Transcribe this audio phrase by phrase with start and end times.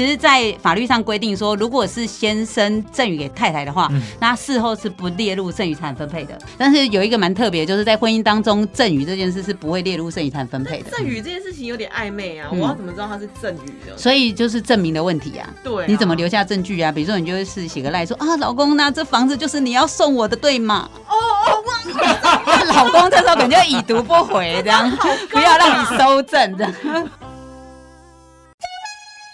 [0.00, 6.38] 其实，在法律上规定说，如果是先生赠与给太太的话，那事后是不列入剩余财产分配的。
[6.56, 10.90] 但是有一个蛮特别，就是在婚姻当中，赠与这件事是不会列入剩余财产分配的。
[10.90, 13.94] 赠与这件事情有点暧昧啊，我要怎么知道它是赠与的？
[13.98, 15.46] 所以就是证明的问题啊。
[15.62, 16.90] 对，你怎么留下证据啊？
[16.90, 20.88] 比如说，你就是写个赖说啊，老公，那这房子就是你要送我的，对吗？
[21.08, 24.90] 哦哦，忘了 老公这时候可能就已读不回，这样
[25.30, 26.72] 不要让你收证的。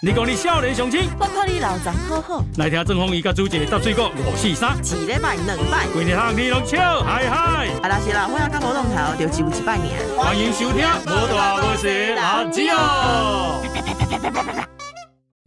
[0.03, 2.45] 你讲你少年雄心，我看你老张好好。
[2.59, 7.69] 来听郑丰仪甲朱姐搭水果五四三，一礼拜两摆，规日通你拢笑嗨嗨。
[7.83, 9.95] 啊，那是啦，我要甲无弄头，就只有一拜年。
[10.15, 11.89] 欢迎收听《无大无小
[12.23, 13.63] 阿姊哦》。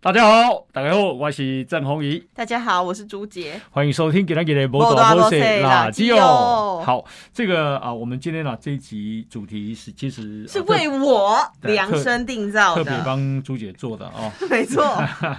[0.02, 2.26] 大家好，大家好，我是郑宏仪。
[2.34, 3.60] 大家好，我是朱杰。
[3.70, 6.80] 欢迎收听今天的《波多摩西垃圾哦》。
[6.86, 7.04] 好，
[7.34, 14.32] 这个啊，我们今天啊这一集主题是其实是为我量身定造的，特别帮朱姐做的哦。
[14.50, 14.86] 没错。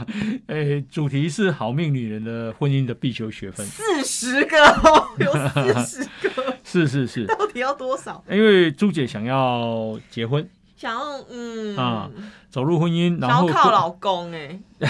[0.48, 5.32] 诶，主题是好命女人的婚姻的必修学分，四十个哦，有
[5.86, 8.22] 四十个， 是是是，到底要多少？
[8.30, 10.46] 因为朱姐想要结婚。
[10.80, 12.10] 想要嗯啊，
[12.48, 14.58] 走入婚姻，然后靠老公哎，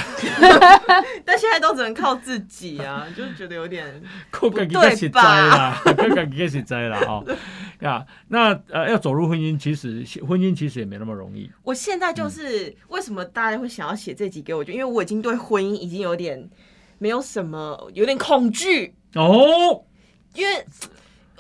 [1.25, 4.67] 但现在都只能靠自己啊， 就觉得有点不对
[5.11, 5.83] 吧？
[5.85, 7.25] 不敢开始栽了哦
[7.81, 8.07] 呀。
[8.29, 11.51] 那呃，要走入婚姻，其实婚姻其实也没那么容易。
[11.65, 16.49] 我现在就是为什么大家会想要写这集给我，就因为我已经对婚姻已经有点
[16.99, 19.83] 没有什么，有点恐惧哦，
[20.35, 20.65] 因为。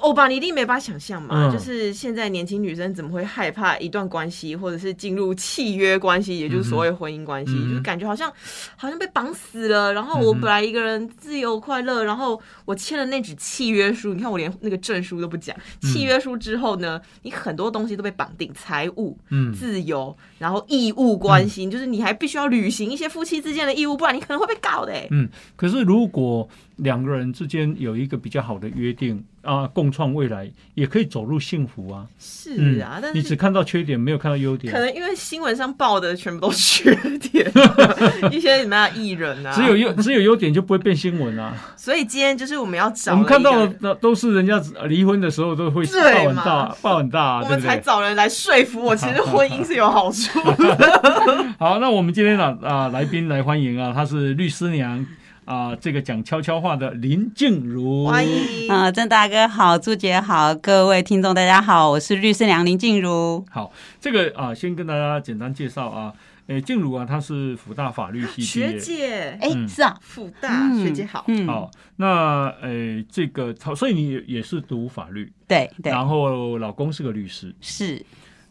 [0.01, 8.33] 欧巴，你一定没法想象嘛，就是现在年轻女生怎么会害怕一段关系，或者是进入契约关系，也就是所谓婚姻关系，就是感觉好像
[8.77, 9.92] 好像被绑死了。
[9.92, 19.19] 然后我本来一个人自由快乐，然后我签了那纸契约书，你看我连那个证书都不讲，契约书之后呢，你很多东西都被绑定，财务、
[19.55, 24.92] 自由，然后义务关系，就是你还必须要履行一些夫妻之间的义务，不然你可能会被告的。
[25.11, 29.25] 嗯，可是如果两个人之间有一个比较好的约定。
[29.42, 32.06] 啊，共创未来也可以走入幸福啊！
[32.18, 34.73] 是啊，但是你只看到缺点，没有看到优点。
[34.73, 37.50] 可能因为新闻上报的全部都缺点，
[38.30, 41.55] 一些什么艺人啊，只有优只有优点就不会变新闻啊。
[41.77, 51.55] 所以今天就是我们要找，我们看到的都是人家离婚的时候都会报很大，报很大，我们才找人来说服我，其实 婚姻是有好处的。
[51.58, 55.06] 好，那我们今天呢啊，来宾来欢迎啊，她是律师娘。
[55.50, 58.70] 啊，这个讲悄悄话的林静茹，欢迎。
[58.70, 63.44] 啊，郑大哥好，朱姐好，各位听众大家好，我是律师娘林静茹。
[63.50, 66.14] 好，这个啊，先跟大家简单介绍啊，
[66.46, 78.00] 诶，静茹啊，她是福大法律系学姐，哎，是啊，福大学姐好，好，那诶，这个，所以你也是读法律，对对，然后老公是个律师，是，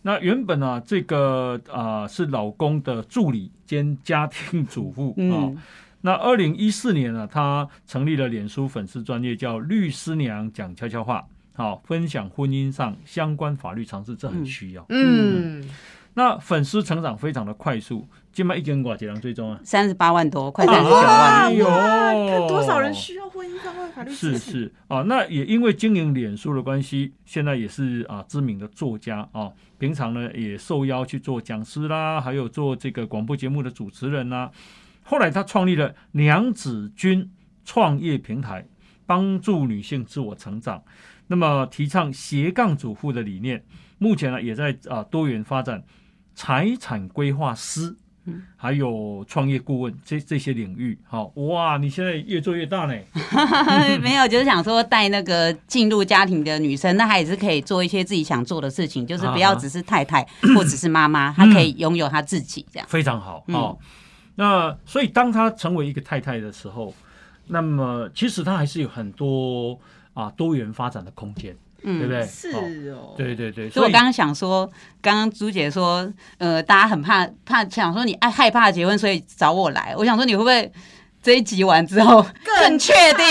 [0.01, 5.47] 那原本呢，这个啊是老公的助理兼家庭主妇啊。
[6.01, 14.85] 那二零一四年呢，他成立了脸书粉丝专业，叫“律师娘讲悄悄话”，好，分享婚姻上相关法律常识，这很需要。
[14.87, 15.67] 嗯，
[16.13, 19.59] 那粉丝成长非常的快速，今麦一根寡几人追踪啊？
[19.63, 21.53] 三十八万多，快三十九万。
[21.53, 34.49] 有看多少人需要婚姻相关法律是是啊，那也因为经营脸书的关系，现在也是啊知名的作家啊，平常呢也受邀去做讲师啦，还有做这个广播节目的主持人呐。
[35.09, 37.31] 后来，他创立了娘子军
[37.66, 38.64] 创业平台，
[39.08, 40.84] 帮助女性自我成长。
[41.25, 43.64] 那么，提倡斜杠主妇的理念。
[43.97, 45.84] 目前呢，也在啊多元发展
[46.36, 47.96] 财产规划师，
[48.56, 50.96] 还有创业顾问这这些领域。
[51.08, 52.94] 好，哇，你现在越做越大呢。
[54.03, 60.22] 没有，就是想说带那个进入家庭的女生，那她也是可以做一些自己想做的事情，就是不要只是太太
[60.56, 62.88] 或只是妈妈，她可以拥有她自己这样。
[62.88, 63.76] 非常好哦。
[64.39, 66.94] 那所以，当她成为一个太太的时候，
[67.47, 69.77] 那么其实她还是有很多
[70.13, 72.25] 啊多元发展的空间，对不对？
[72.25, 72.49] 是
[72.91, 73.69] 哦，对对对。
[73.69, 74.66] 所以我刚刚想说，
[75.01, 79.94] 刚刚朱姐说，呃，大家很怕怕，想说你爱害怕结婚，所以找我来。
[79.97, 80.72] 我想说，你会不会？
[81.21, 83.25] 这一集完之后更确定，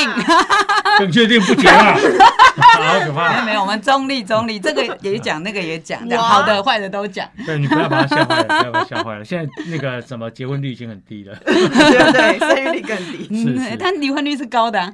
[0.99, 3.33] 更确定不结了，好可怕！
[3.33, 7.27] 没有没有，我们中立中立，这个也讲，那个也讲，好的坏的都讲。
[7.47, 9.25] 对你不要把他吓坏了，不要把他吓坏了。
[9.25, 13.25] 现在那个什么结婚率已经很低了， 对对，生育率更低。
[13.43, 14.93] 是，他离婚率是高的，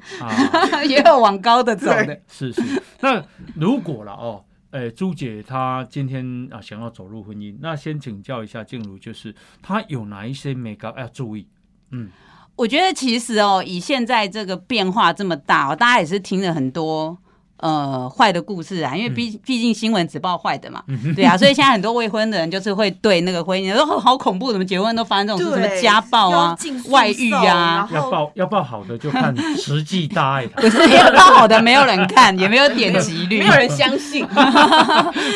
[0.87, 2.17] 也有往高的走的。
[2.31, 2.61] 是是。
[3.01, 3.21] 那
[3.55, 11.47] 如果了哦，哎，朱姐她今天啊想要走入婚姻，那先请教一下静茹，就是她有哪一些美感要注意？
[11.91, 12.09] 嗯。
[12.55, 17.17] 我觉得其实哦，以现在这个变化这么大哦，大家也是听了很多
[17.57, 20.83] 呃坏的故事啊，因为毕毕竟新闻只报坏的嘛，
[21.15, 26.57] 对啊，所以现在很多未婚的人就是会对那个婚姻说好恐怖，怎么结婚都发生这种事，什么家暴啊、
[26.89, 34.25] 外遇啊，要报要报好的就看 实际大爱，不是要报好的没有人看，也没有点击率，没有人相信，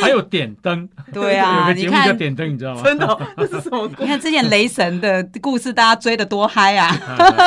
[0.02, 2.82] 还有点灯，对啊，有个节目叫点灯，你知道吗？
[2.84, 3.90] 真的，这是什么？
[3.98, 6.96] 你看之前雷神的故事，大家追的多嗨啊！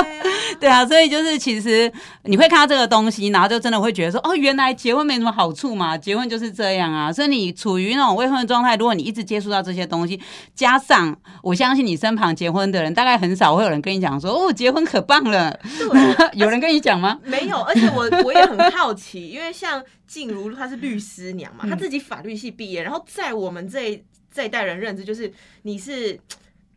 [0.60, 1.90] 对啊，所以就是其实
[2.24, 7.10] 你会看到这个东西，然后就真的会觉得说，哦，原来结婚没什么好处嘛，结婚就是这样啊。
[7.10, 10.20] 所以你处于那种未婚的状态，如果你一直接触到这些东西，
[10.54, 15.58] 加上我相信你身旁结婚的人，大概很少会有人跟你讲说，哦，结婚可棒了。
[16.34, 17.18] 有人跟你讲吗？
[17.24, 25.32] 没有，而且我我也很好奇，因为像静茹她是律师娘嘛，她自己法律系毕业，然后在我们这这一代人认知就是
[25.62, 26.20] 你是。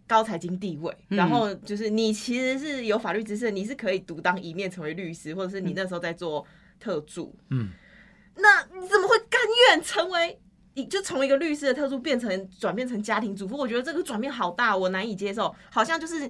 [0.07, 6.45] 高财经地位，然后就是你其实是有法律知识，你是可以独当一面成为律师，或者是你那时候在做
[6.85, 7.35] 特助。
[7.49, 7.69] 嗯，
[8.35, 10.37] 那你怎么会甘愿成为，
[10.75, 13.57] 你就从一个律师的特助变成转变成家庭主妇？
[13.57, 15.53] 我觉得这个转变好大，我难以接受。
[15.71, 16.29] 好像就是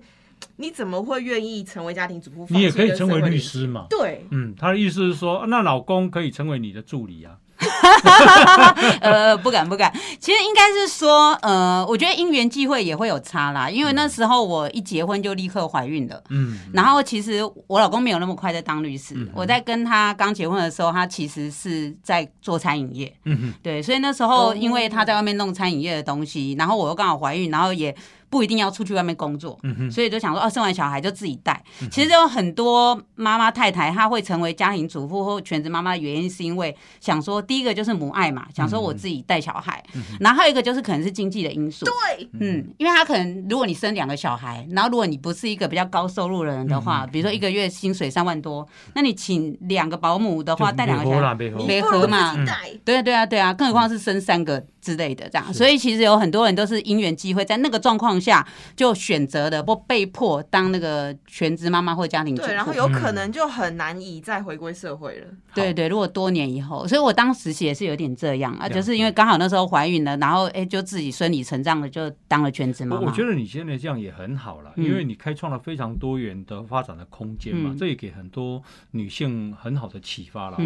[0.55, 2.47] 你怎么会愿意成为家庭主妇？
[2.53, 3.87] 你也可以成为律师嘛？
[3.89, 7.37] 对，嗯，他的意思是说，那老公可以成为你的助理啊。
[9.01, 9.91] 呃，不敢不敢。
[10.19, 13.69] 其实应该是说，呃，我觉得因缘际会也会有差啦。
[13.69, 16.59] 因为那时候我一结婚就立刻怀孕了，嗯。
[16.73, 19.15] 然后其实我老公没有那么快在当律师。
[19.33, 27.95] 我在跟他刚结婚的时候，他其实是在做餐饮业，嗯对，所以那时候因为他在外面弄餐饮业的东西，然后我又刚好怀孕，然后也。
[28.30, 29.60] 不一定要出去外面工作，
[29.92, 31.63] 所以就想说哦，生完小孩就自己带。
[31.92, 39.83] 其实有很多妈妈太太，她会成为家庭主妇或全职妈妈的原因，是因为想说第一个就是母爱嘛，想说我自己带小孩。
[40.19, 51.36] 然后还有一个就是可能是经济的因素，对，嗯，因为她可能如果你生两个小孩，然后如果你不是一个比较高收入的人的话，比如说一个月薪水三万多，那你请两个保姆的话，带两个小孩
[51.68, 52.36] 没合嘛？
[52.83, 55.51] 对对啊对啊，更何况是生三个之类的这样。
[55.51, 65.27] 所以其实有很多人都是因缘机会，在那个状况下就选择的不被迫当那个全职妈妈或家庭主妇，然后有可能就很难以再回归社会了。
[65.55, 73.07] 对对，如果多年以后，所以我当时也是有点这样啊，就是因为刚好那时候怀孕了，然后哎，就自己顺理成章的就当了全职妈妈。
[73.07, 78.61] 我觉得你现在这样也很好了，因为你开创了非常多元的发展的空间嘛，这也给很多
[78.91, 80.57] 女性很好的启发了。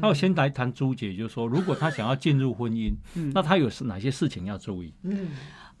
[0.00, 2.94] 那我先来谈朱姐，就是说，如果她想要进入婚姻，
[3.34, 4.94] 那她有是哪些事情要注意？
[5.02, 5.28] 嗯。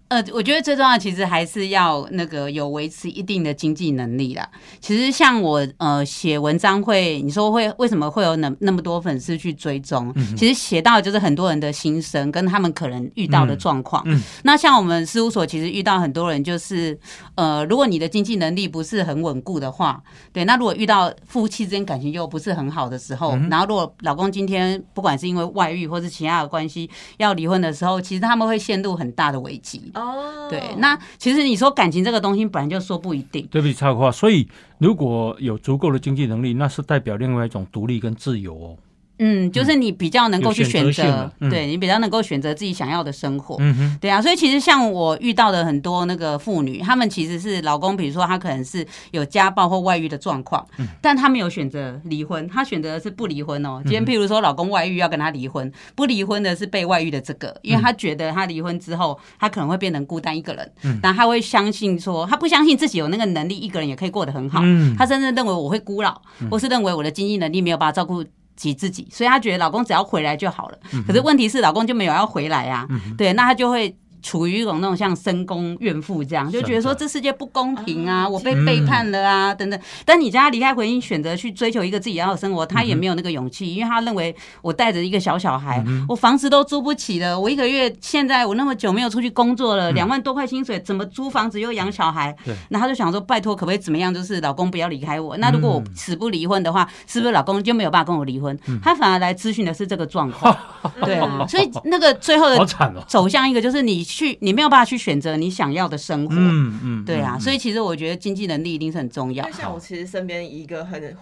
[0.08, 4.48] 呃，我觉得最重要其实还是要那个有维持一定的经济能力啦。
[4.80, 10.14] 其实像我呃写文章会，你说会为什么会有那那么多粉丝去追踪？
[10.34, 14.02] 其实写到就是很多人的心声跟他们可能遇到的状况。
[14.44, 16.98] 那像我们事务所其实遇到很多人，就是
[17.34, 20.02] 呃，如果你的经济能力不是很稳固的话，
[20.32, 26.88] 对，那如果遇到夫妻之间感情又不是很好的时候，然后如果老公今天不管是因为外遇或是其他的关系
[27.18, 29.92] 要离婚的时候，其实他们会陷入很大的危机。
[29.98, 33.46] 哦，对，那其实你说感情这个东西本来就说不一定。
[33.50, 34.48] 对不起，插话，所以
[34.78, 38.76] 如果有足够的经济能力，那是代表另外一种独立跟自由哦。
[39.18, 50.86] 嗯，就是你比较能够去选择，对你比较能够选择自己想要的生活，嗯哼，对啊，所以其实像我遇到的很多那个妇女，她们其实是老公，比如说他可能是有家暴或外遇的状况，嗯。
[51.00, 53.80] 但他们有选择离婚，她选择的是不离婚哦。
[53.84, 60.72] 今天譬如说老公外遇要跟他离婚，不离婚的是被外遇的这个，因为她觉得他离婚之后，他可能会变成孤单一个人，
[61.02, 66.20] 但她会相信说她不相信自己有那个能力一个人也可以过得很好，嗯，她甚至认为我会孤老，
[66.50, 68.24] 或是认为我的经济能力没有办法照顾。
[68.58, 70.78] 及自己，所以她觉得老公只要回来就好了。
[71.06, 72.86] 可是问题是，老公就没有要回来啊。
[73.16, 73.96] 对，那她就会。
[74.28, 79.80] 处于一种那种像深宫怨妇这样，就觉得说这世界不公平啊，我被背叛了啊，等等。
[80.04, 92.36] 但你叫他离开婚姻，选择去追求一个自己要的生活，他也没有那个勇气，因为他认为我带着一个小小孩，我房子都租不起了，我一个月现在我那么久没有出去工作了，两万多块薪水，怎么租房子又养小孩？
[92.44, 92.54] 对。
[92.68, 94.12] 那他就想说，拜托，可不可以怎么样？
[94.12, 95.38] 就是老公不要离开我。
[95.38, 98.54] 那如果我死不离婚的话，是不是老公就没有办法跟我离婚？
[98.82, 100.54] 他反而来咨询的是这个状况。
[101.02, 102.58] 对啊，所以那个最后的
[103.06, 104.88] 走向一个就是你去，你没有办法。
[104.88, 109.46] 去选择你想要的生活，嗯嗯，对啊，所以其实我觉得经济能力一定是很重要。
[109.50, 111.14] 像我其实身边一个很，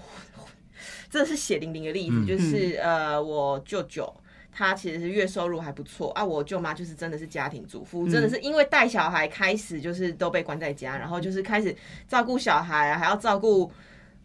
[1.11, 4.09] 真的是血淋淋的例子，就是呃，我舅舅
[4.53, 11.75] 他其实是月收入还不错啊，我舅妈就是真的是家庭主妇，真的是因为带小孩开始就是都被关在家，然后就是开始
[12.07, 13.73] 照顾小孩，还要照顾。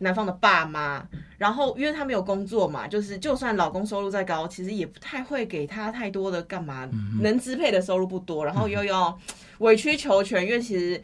[0.01, 1.03] 男方的爸妈，
[1.37, 6.89] 然后因为他没有工作嘛，就是就算老公收入再高，其实也不太会给他太多的干嘛，
[7.21, 9.17] 能支配的收入不多，然后又要
[9.59, 11.01] 委曲求全，因为其实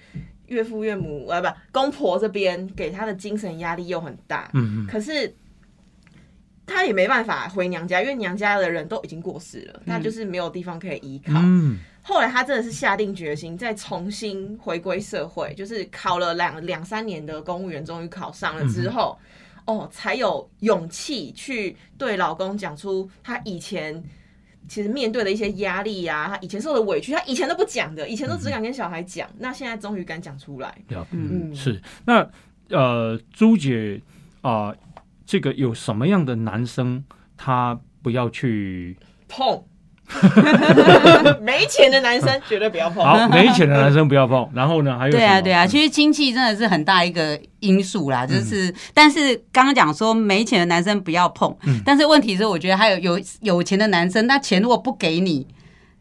[0.48, 4.50] 岳父岳母呃不，公婆这边给他的精神压力又很大。
[4.54, 5.34] 嗯可是。
[6.68, 11.34] 他也没办法回娘家，因为娘家的人都已经过世了，他就是没有地方可以依靠。
[11.38, 19.18] 嗯，后来他真的是下定决心，再重新回归社会，就是考了两两三年的公务员，终于考上了之后，
[19.66, 24.04] 哦，才有勇气去对老公讲出她以前
[24.68, 30.78] 其实面对的一些压力呀、他以前受的委屈，他以前都不讲的，以前都只敢跟小孩讲，那现在终于敢讲出来。
[30.90, 31.06] 嗯
[31.52, 31.56] 嗯。
[31.56, 31.82] 是。
[32.06, 32.30] 那
[32.70, 34.02] 呃，朱姐
[34.42, 34.76] 啊、
[35.28, 37.04] 这个有什么样的男生
[37.38, 38.98] 他不要去？
[39.28, 39.62] 碰，
[41.44, 43.04] 没钱的男生绝对不要碰。
[43.04, 44.50] 好，没钱的男生不要碰。
[44.54, 55.46] 然后呢，还有对啊，什么对啊，嗯其实经济真的是很大一个因素啦，就是，但是刚刚讲说没钱的男生不要碰，嗯但是问题是，我觉得还有有有钱的男生，那钱如果不给你，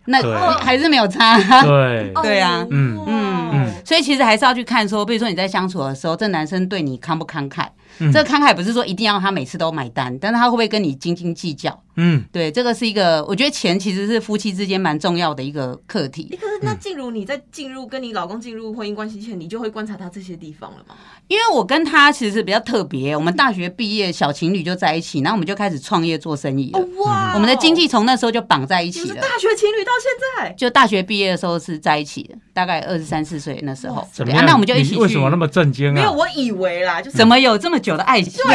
[0.05, 1.37] 那对还是没有差。
[1.63, 7.67] 对 对啊嗯嗯嗯，所以其实还是要去看说，比如说你在相处的时候，这男生对你慷不慷慨？
[7.99, 11.83] 这个慷慨不是说一定要他每次都买单，但是他会不会跟你斤斤计较？
[11.97, 16.37] 嗯，对，这个是一个，我觉得钱其实是夫妻之间蛮重要的一个课题。
[16.41, 20.95] 可是那进入，你在进入跟你老公进入婚姻关系前，你就会观察他这些地方了吗？
[21.29, 26.81] 因为我跟他其实比较特别，我们大学毕业小情侣就在一起，然后我们就开始创业做生意了。
[27.05, 29.23] 哇我们的经济从那时候就绑在一你们是起了。
[29.23, 34.07] 大学情侣到现在，就大学毕业的时候是在一起的，大概二十三四岁那时候。
[34.13, 34.43] 怎么样？
[34.43, 35.01] 啊那我们就一起去。
[35.01, 36.13] 为什么那么震惊没有，啊？
[36.13, 38.43] 我以为啦，就是怎么有这么久的爱情？
[38.45, 38.51] 不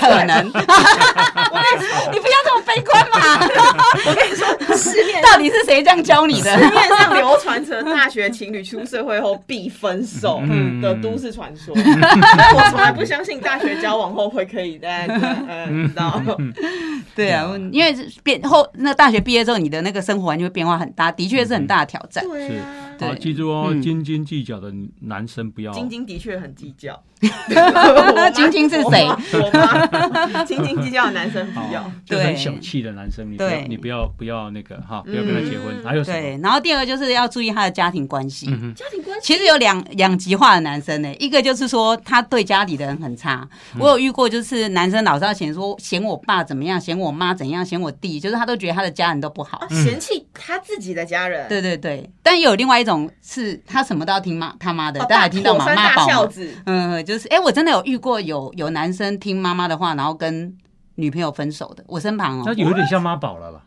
[0.00, 0.46] 可能！
[2.12, 3.46] 你不要这么悲观嘛！
[4.06, 6.58] 我跟你说，市面到底是谁这样教你的？
[6.58, 15.06] 市面上流传着大学情侣出社会后必分手嗯的都市传说，我从来不相信大学交往后会可以在
[15.48, 16.20] 呃，你知道？
[17.14, 22.24] 对啊，因为变后那大学毕业之后，你的那个生活环境会变化很大，的确是很大的挑战。
[22.98, 25.72] 对啊，记住哦，嗯斤斤计较的男生不要。
[25.72, 27.00] 斤斤的确很计较。
[28.34, 35.74] 晶晶是谁我妈，斤斤计较的男生不要好。，就很对小气的男生，你不要，对你不要，不要那个哈，不要跟他结婚。
[35.74, 36.18] 嗯还有什么？
[36.20, 38.46] 对，然后第二个就是要注意他的家庭关系。
[38.74, 49.68] 家庭关系其实有两两极化的男生呢，一个就是说他对家里的人很差，嗯我有遇过，就是男生老是要嫌说嫌我爸怎么样，嫌我妈怎样，嫌我弟，就是他都觉得他的家人都不好啊。
[49.68, 55.64] 嫌弃他自己的家人，对对对，但也有另外一种是他什么都要听妈他妈的，哦，大家还听到吗？
[55.64, 56.28] 火山大妈宝。
[56.64, 60.54] 嗯，就是哎、我真的有遇过有有男生听妈妈的话，然后跟
[60.96, 62.42] 女朋友分手的，我身旁哦。
[62.44, 63.62] 那有点像妈宝了吧？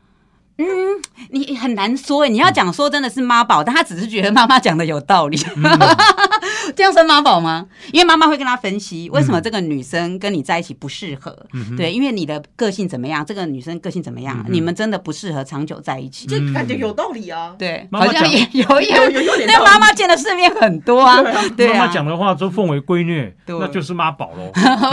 [1.29, 5.63] 你很难说哎，你要讲说真的是妈宝，但他只是觉得妈妈讲的有道理，嗯。
[6.75, 7.65] 这样算妈宝吗？
[7.91, 16.27] 因为妈妈会跟他分析为什么这个女生跟你在一起不适合，嗯对，因为你的个性怎么样，这个女生个性怎么样，你们真的不适合长久在一起。
[16.27, 17.55] 就感觉有道理啊。
[17.57, 21.21] 对，妈妈好像也有有 有有点那妈妈见的世面很多啊，
[21.57, 23.57] 对啊，妈妈讲的话都奉为圭臬，对。
[23.59, 24.51] 那就是妈宝喽。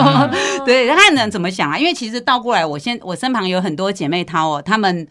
[0.65, 1.79] 对，看人怎么想啊？
[1.79, 5.07] 因为其实倒过来，我现我身旁有很多姐妹淘哦，她们。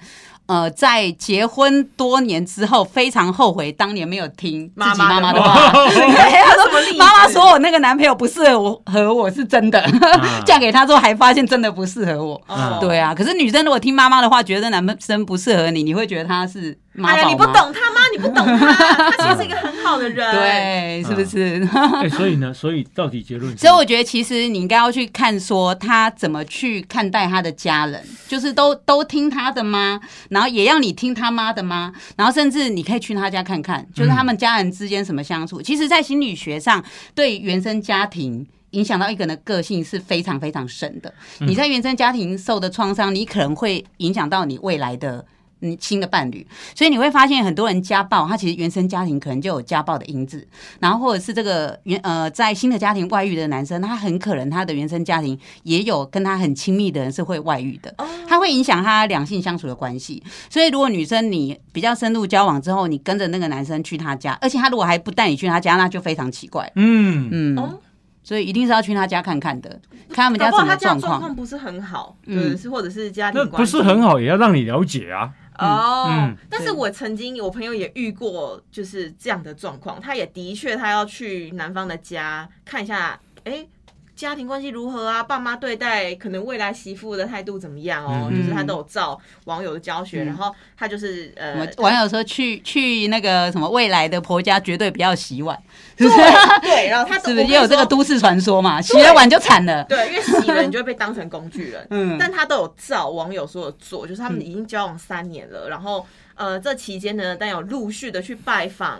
[0.47, 5.71] 呃，在结婚多年之后，非常后悔当年没有听自己妈妈的话。
[5.89, 6.07] 对
[6.43, 9.83] 她什么例子说妈妈说我那个男朋友不适合我，和我是真的。
[10.45, 12.39] 嫁给他之后，还发现真的不适合我。
[12.47, 17.27] 哦对啊，可是女生如果听妈妈的话，觉得男生不适合你，你会觉得他是妈哎呀？
[17.27, 18.73] 你不懂他吗，你不懂他，
[19.11, 21.67] 他其实是一个很好的人。，对，是不是？
[22.01, 23.57] 哎，所以呢，所以到底结论？
[23.57, 29.99] 所以我觉得，其实你应该要去看，说他怎么去看待他的家人，就是都都听他的吗？
[30.29, 31.93] 然后也要你听他妈的吗？
[32.15, 35.61] 然后甚至你可以去他家看看，就是他们家人之间什么相处。
[35.61, 36.83] 其实，在心理学上，
[37.13, 38.45] 对原生家庭。
[38.71, 41.13] 影响到一个人的个性是非常非常深的。
[41.39, 45.25] 你在原生家庭受的创伤，你可能会影响到你未来的
[45.65, 46.45] 嗯新的伴侣，
[46.75, 50.47] 所以你会发现很多人家暴，他其实原生家庭可能就有家暴的因子，
[50.79, 57.93] 然后或者是这个原呃在新的家庭外遇的男生，他很可能他的原生家庭也有跟他很亲密的人是会外遇的，
[58.27, 60.21] 他会影响他两性相处的关系。
[60.49, 66.71] 所以如果女生你比较深入交往之后，你跟着那个男生去他家，而且他如果还不带你去他家，那就非常奇怪。
[66.75, 67.79] 嗯，嗯，哦
[68.23, 69.69] 所以一定是要去他家看看的，
[70.09, 71.01] 看他们家什么状况。
[71.01, 75.29] 家状况不是很好，嗯对，是或者是家庭那关系不是很好，也要让你了解啊。
[75.59, 76.05] 哦。
[76.09, 83.67] 嗯但是我曾经我朋友也遇过就是这样的状况，他也的确他要去男方的家看一下，哎。
[84.15, 85.21] 家庭关系如何啊？
[85.21, 88.29] 爸妈对待可能未来媳妇的态度怎么样哦？
[88.31, 95.57] 嗯就是他都有照网友的教学，嗯然后他就是呃，网友说去去那个什么未来的婆家绝对不要洗碗，
[95.97, 96.61] 是对不是？
[96.61, 98.81] 对，然后他 是不是也有这个都都市传说嘛？
[98.81, 99.83] 洗了碗就惨了。
[99.85, 101.85] 对，因为洗了你就会被当成工具人。
[101.89, 106.05] 嗯但他都有照网友说的做，就是他们已经交往三年了，然后
[106.35, 108.99] 呃这期间呢，但有陆续的去拜访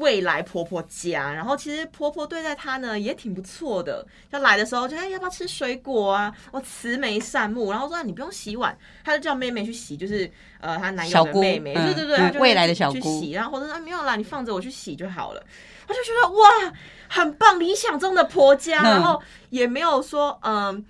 [0.00, 4.04] 未来婆婆家，然后其实婆婆对待她呢也挺不错的。
[4.32, 6.34] 就来的时候就哎要不要吃水果啊？
[6.50, 10.30] 我慈眉善目，然后说你不用洗碗，她就叫妹妹去洗，就是
[10.60, 12.94] 呃她男友的妹妹，对对对，未来的小姑。
[12.94, 15.42] 去洗，然后或者说没有啦，你放着我去洗就好了。
[15.86, 16.74] 我就觉得哇，
[17.08, 20.84] 很棒，理想中的婆家，然后也没有说嗯，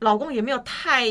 [0.00, 1.06] 老公也没有太。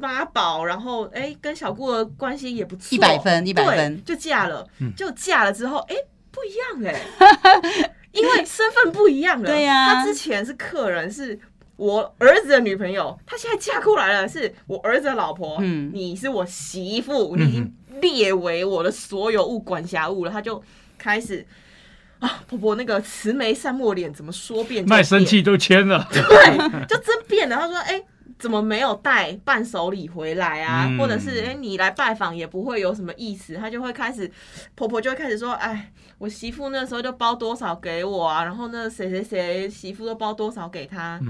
[0.00, 4.64] 妈宝，然后哎，跟小姑的关系也不错，一百分，一百分，就嫁了，
[4.96, 5.96] 就嫁了之后，哎，
[6.38, 9.46] 不一样哎， 因为身份不一样了。
[9.46, 11.38] 对呀，他之前是客人，是
[11.76, 15.58] 我儿子的女朋友，他现在嫁过来了，是我儿子的老婆。
[15.60, 20.30] 嗯，你是我媳妇，你已经列为我的所有物管辖物了。
[20.30, 20.62] 他就
[20.96, 21.44] 开始
[22.20, 24.88] 啊，婆婆那个慈眉善目脸怎么说变？
[24.88, 27.56] 卖身契都签了，对，就真变了。
[27.56, 28.04] 他说，哎。
[28.38, 30.88] 怎么没有带伴手礼回来啊？
[30.96, 34.30] 或者是哎，你来拜访也不会有什么意思，他就会开始，
[34.76, 41.20] 婆婆就会开始说，哎，我媳妇那时候就包多少给我啊，然后那谁谁谁媳妇都包多少给他，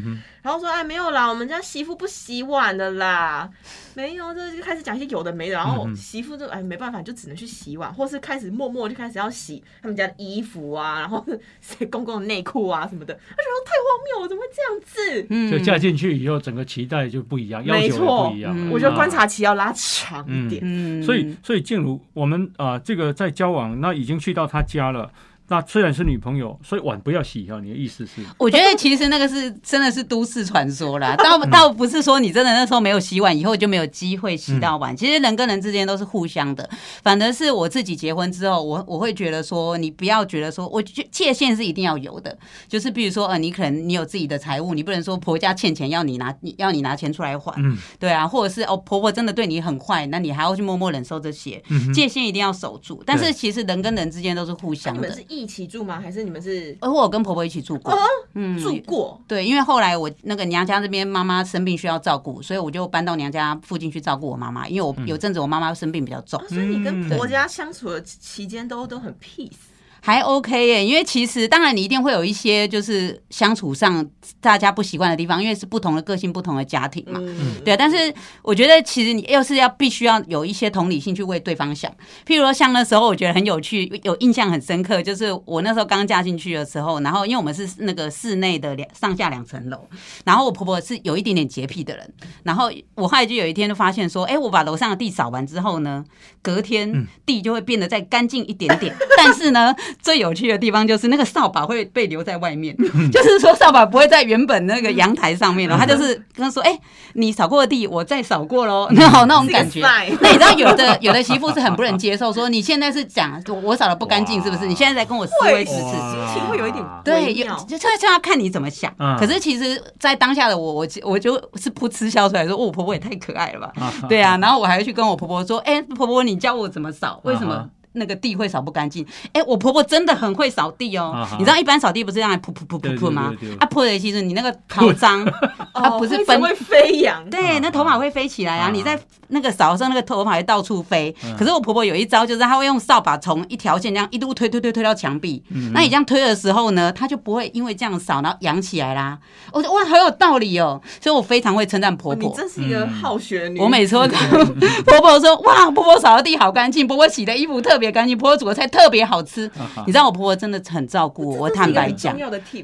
[0.42, 3.50] 然后说，哎，没有啦，我们家媳妇不洗碗的啦。
[3.94, 11.24] 没有，这就开始讲一些有的没的，然后媳妇就哎没办法，就只能去洗碗，或是开始默默就开始要洗他们家的衣服啊，然后
[11.60, 13.12] 是公公的内裤啊什么的。
[13.12, 14.80] 他觉得太荒谬了，怎么会这样
[15.20, 15.26] 子？
[15.30, 18.70] 嗯，就嫁进去以后，整个期待就不一样，要求也不一样。
[18.70, 20.62] 我觉得观察期要拉长一点。
[20.64, 25.10] 嗯，所以所以静茹，我们啊这个在交往，那已经去到他家加了
[25.48, 27.58] 那虽然是女朋友，所以碗不要洗哈。
[27.60, 28.22] 你的意思是？
[28.38, 34.96] 我觉得其实那个是真的是都市传说啦， 倒倒不是说你真的那时候没有洗碗，以后就没有机会洗到碗。
[34.96, 36.68] 其实人跟人之间都是互相的，
[37.02, 42.36] 反而是我自己结婚之后，我我会觉得说，你不要觉得说，我觉界限是一定要有的。
[42.68, 47.54] 就是比如说，呃，你可能你有自己的财务，你不能说婆家欠钱要你拿，要你拿钱出来还。
[47.56, 51.62] 嗯，对啊，或者是哦，婆婆真的对你很坏，那你还要去默默忍受这些。
[51.94, 53.02] 界限一定要守住。
[53.06, 55.08] 但是其实人跟人之间都是互相的。
[55.38, 56.00] 一起住吗？
[56.00, 56.76] 还是你们是？
[56.80, 57.94] 呃我跟婆婆一起住过，
[58.34, 59.20] 嗯，住过。
[59.26, 64.68] 对，因为后来我那个娘家这边妈妈生病需要照顾，所以我就搬到娘家附近去照顾我妈妈。
[64.68, 69.52] 因为我有阵子我妈妈生病比较重，所以你跟婆家相处的期间都都很 peace。
[70.00, 74.08] 还 OK 耶，因为其实当然你一定会有一些就是相处上
[74.40, 77.20] 大家不习惯的地方，因为是不同的个性、不同的家庭嘛，
[77.64, 77.76] 对。
[77.76, 78.12] 但是
[78.42, 81.90] 我觉得其实你又是要必须要有一些同理心去为对方想。
[82.26, 89.88] 譬如说像那时候，我觉得很有趣，有印象很深刻，就是我那时候刚嫁进去的时候，然后因为我们是那个室内的两上下两层楼，
[90.24, 96.04] 然后我婆婆是有一点点洁癖的人，然后我后来就有一天就发现说，哎，我把楼上的地扫完之后呢，
[96.40, 99.74] 隔天地就会变得再干净一点点，但是呢。
[100.02, 102.76] 最有趣的地方就是那个扫把会被留在外面，
[103.12, 105.76] 就是说扫把不会在原本那个阳台上面了。
[105.76, 106.78] 他就是跟他说：“哎，
[107.14, 109.80] 你扫过的地，我再扫过喽。”那好那种感觉。
[110.20, 114.66] 那你知道有的有的媳妇是很不能接受，说你现在是讲我扫的不干净，是不是？
[114.66, 117.32] 你现在在跟我思维指示，心情会有一点对，
[117.66, 118.92] 就就要看你怎么想。
[119.18, 123.72] 可是其实，在当下的我，我我就是噗嗤笑出来说：“我婆婆也太可爱了吧？”
[124.08, 127.20] 对啊，然后我还要去跟我婆婆说：“哎，婆婆，你教我怎么扫？
[127.24, 127.68] 为什么？”
[127.98, 131.26] 那个地会扫不干净，哎，我婆婆真的很会扫地哦。
[131.38, 133.34] 你知道一般扫地不是这样噗噗噗噗噗吗？
[133.60, 135.24] 啊，泼的其实你那个好脏，
[135.74, 138.70] 它不是分会飞扬，对，那头发会飞起来啊。
[138.72, 141.14] 你在那个扫的时候，那个头发会到处飞。
[141.36, 145.42] 可是我婆婆有一招，就是她会用扫把从一条线这样一路推推推推到墙壁。
[145.72, 149.18] 那你这样推的时候呢，她就不会因为这样扫然后扬起来啦。
[149.52, 152.28] 我说哇，好有道理哦，所以我非常会称赞婆婆。
[152.28, 153.58] 你真是一个好学女。
[153.58, 154.10] 我每次都跟
[154.86, 157.87] 婆婆说哇，婆婆扫的地好干净，婆婆洗的衣服特别。
[157.90, 159.50] 干净，婆婆煮的菜特别好吃。
[159.86, 162.16] 你知道我婆婆真的很照顾我，我坦白讲，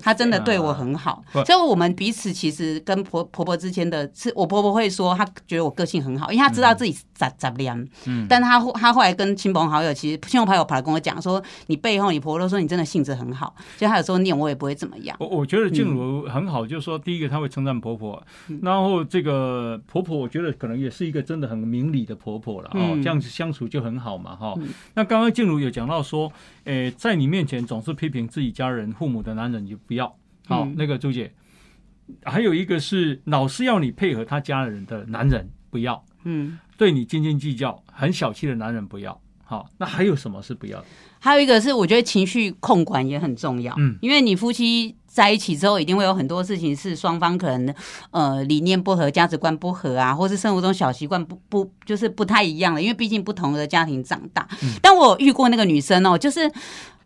[0.03, 1.23] 她真的对我很好。
[1.33, 7.85] 所以，我们彼此其实跟婆婆婆之间的，是我婆婆会说，她觉得我个性很好，因为她知道自己咋咋凉。
[8.07, 15.17] 嗯，但她她后来跟亲朋好友，其实亲朋好友跑来跟我讲说，你背后你婆婆都说你真的性子很好，所以她有时候念我也不会怎么样。
[15.21, 18.23] 我我觉得静茹很好，就是说第一个她会称赞婆婆，
[18.63, 24.55] 然后这个婆婆我觉得可能也是一个真的很明理的婆婆了哦，这样子相处就很好嘛哈。
[24.95, 26.33] 那刚刚刚静茹有讲到说，
[26.65, 30.13] 诶，在你面前总是批评自己家人、父母的男人，你不要。
[30.47, 31.33] 好，那个朱姐，
[32.25, 36.05] 还有一个是老是要你配合他家人的男人，不要。
[36.25, 39.21] 嗯，对你斤斤计较、很小气的男人不要。
[39.45, 40.87] 好，那还有什么是不要的？
[41.25, 43.75] 还有一个是，我觉得情绪控管也很重要。
[43.79, 44.95] 嗯，因为你夫妻。
[45.15, 47.73] 在一起之后，一定会有很多事情是双方可能
[48.11, 52.83] 呃理念不合、价值观不合啊，或是生活中小习惯不不就是不太一样的。
[52.83, 54.45] 因为毕竟不同的家庭长大。
[54.83, 56.51] 但我遇过那个女生哦，就是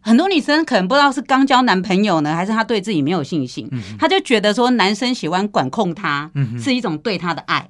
[0.00, 7.68] 很多女生可能不知道是刚交男朋友呢，还是她对自己没有信心，她就觉得说男生喜欢管控她，是一种对她的爱。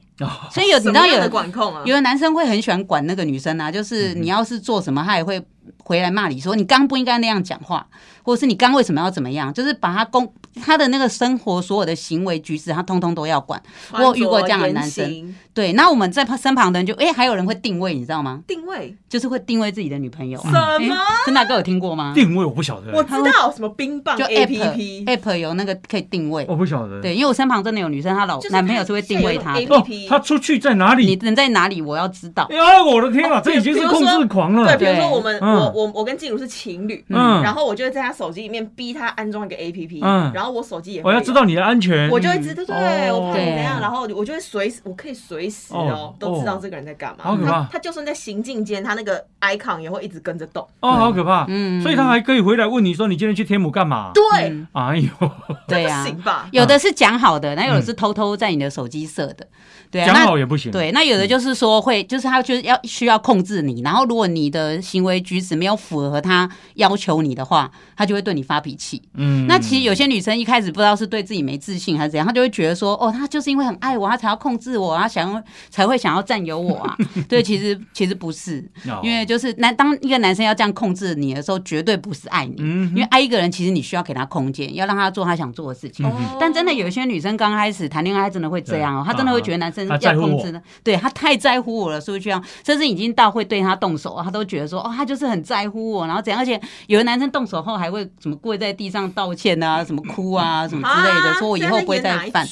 [0.52, 5.44] 所以有你知道有管控啊，有的男生会很喜欢管那个女生啊，就是你要是做什么，他也会。
[5.83, 7.87] 回来骂你说你刚不应该那样讲话，
[8.22, 10.33] 或者是你刚为什么要怎么样，就是把他公
[10.64, 13.62] 他的那个生活所有的行为举止，他通通都要管。
[13.92, 18.40] 我有遇过这样的男生，对，那我们在身旁的人就哎，还有人会定位，你知道吗？
[18.46, 20.40] 定位就是会定位自己的女朋友。
[20.40, 20.96] 什么？
[21.24, 22.12] 真的哥有听过吗？
[22.14, 22.92] 定位我不晓得。
[22.92, 26.44] 我知道什么冰棒，就 A P P App 有那个可以定位。
[26.48, 27.00] 我不晓得。
[27.00, 29.66] 对，因为我身旁真的有女生，她老男朋友是会定位她的。
[29.66, 31.07] 哦，她出去在哪里？
[31.07, 31.81] 你人在哪里？
[31.81, 32.48] 我要知道。
[32.50, 34.76] 哎，我的天啊，这已经是控制狂了。
[34.76, 47.25] 对，比如说我们，我我我跟静茹是情侣，嗯，然后我就会在他手机里面逼他安装一个 A P P，嗯，然后我手机也我要知道你的安全，我就会知道，对，我怕你怎样，然后我就会随时，我可以随时哦都知道这个人在干嘛。
[47.25, 47.68] 好可怕！
[47.71, 50.66] 他就算在行进间，他那个 icon 也会一直跟着动。
[50.81, 51.47] 哦，好可怕！
[51.49, 55.31] 嗯，所以他还可以回来问你说：“你今天去天母干嘛？”对，哎呦，
[55.68, 56.49] 对呀，行吧？
[56.53, 59.47] 有的是讲好的，那有的是偷偷在你的手机设的。
[59.90, 60.71] 对，讲好也不行。
[60.71, 69.02] 对，那有的就是说会，就是他就是要需要控制你，然后如果你的行为举止没有符合他要求你的话，他就会对你发脾气。
[69.14, 76.96] 嗯，那其实有些女生一开始不知道是对自己没自信还是怎样，她就会觉得说，哦，他就是因为很爱我，他才要控制我，他想要才会想要占有我啊。
[77.28, 78.64] 对，其实其实不是，
[79.02, 86.11] 因为就是男当一个男生要这样控制你的时候，绝对不是爱你，嗯因为爱一个人其实你需要给他空间，要让他做他想做的事情。
[86.40, 92.42] 但真的有一些女生刚开始谈恋爱，真的会这样哦，她真的会觉得男生要控制的，对他太在乎我了，是不是这样？
[92.64, 96.38] 甚至已经到会对他动手，他都觉得说，哦，他就是很在乎我，然后怎样？
[96.40, 102.46] 而且有的男生动手后还会什么跪在地上道歉啊， 什么哭啊，什么之类的，说我以后不会再犯。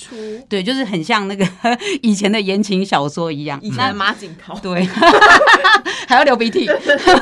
[0.49, 1.47] 对，就是很像那个
[2.03, 4.85] 以前的言情小说一样，以前的马景涛，对，
[6.07, 6.69] 还要流鼻涕，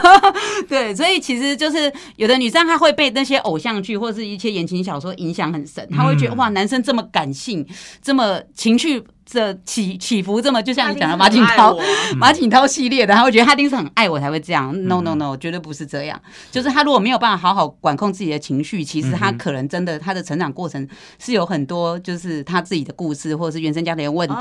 [0.69, 7.67] 对，所以其实就是有的女生她会被那些偶像剧或者是一些言情小说影响很深，她会觉得哇，男生这么感性，
[8.03, 9.03] 这么情绪。
[9.27, 11.77] 这起起伏这么，就像你讲的马景涛，
[12.17, 14.71] 马景涛系列的，他会觉得他一定是很爱我才会这样。
[14.87, 16.21] No No No，绝对不是这样。
[16.51, 20.87] 就是他如果没有办法好好管控自己的情绪，其实他可能真的他的成长过程
[21.19, 24.37] 是有很多就是他自己的故事，或者是原生家庭的问题。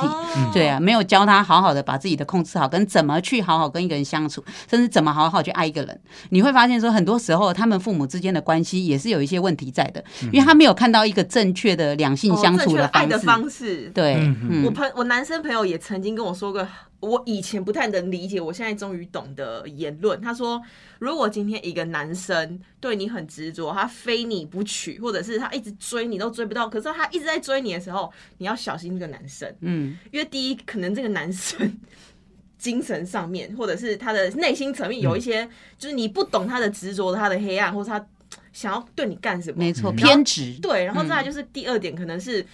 [0.53, 5.99] 对啊，没有教他好好的把自己的控制好，跟怎么去好好跟一个人相处，甚至怎么好好去爱一个人。
[6.29, 12.85] 你会发现说，很多时候他们父母之间的关系也是有一些问题在的，因为他没有看到一个正确的两性相处的
[13.19, 13.89] 方式。
[13.95, 14.72] 对，嗯。
[14.73, 16.67] 朋我男生朋友也曾经跟我说过，
[16.99, 20.19] 我以前不太能理解，我现在终于懂的言论。
[20.19, 20.61] 他说，
[20.99, 29.53] 如果今天一个男生对你很执着，他非你不娶，或者是他一直追你都追不到，可是他一直在追你的时候，你要小心这个男生。
[29.61, 31.79] 嗯，因为第一，可能这个男生
[32.57, 38.05] 精神上面，或者是他的内心层面有一些，就是你不懂他的执着，他的黑暗，或者他
[38.51, 39.57] 想要对你干什么？
[39.57, 40.57] 没错，偏执。
[40.61, 42.45] 对，然后再来就是第二点，可能是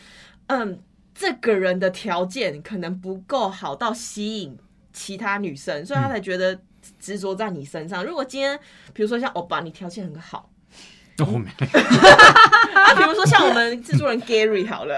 [0.47, 0.79] 嗯。
[1.19, 4.58] 这个人的条件可能不够好到吸引
[4.93, 6.58] 其他女生，所以他才觉得
[6.97, 8.05] 执着在你身上。
[8.05, 8.58] 如果今天，
[8.93, 10.49] 比如说像欧巴，你条件很好，
[11.17, 11.51] 那后面，
[12.73, 14.97] 啊，比如说像我们制作人 Gary 好了，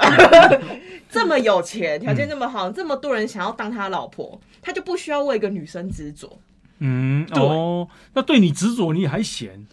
[1.09, 6.39] 这么有钱，条件这么好，这么多人想要当他老婆，他就不需要为一个女生执着。
[6.77, 9.65] 嗯，哦，那对你执着，你还嫌？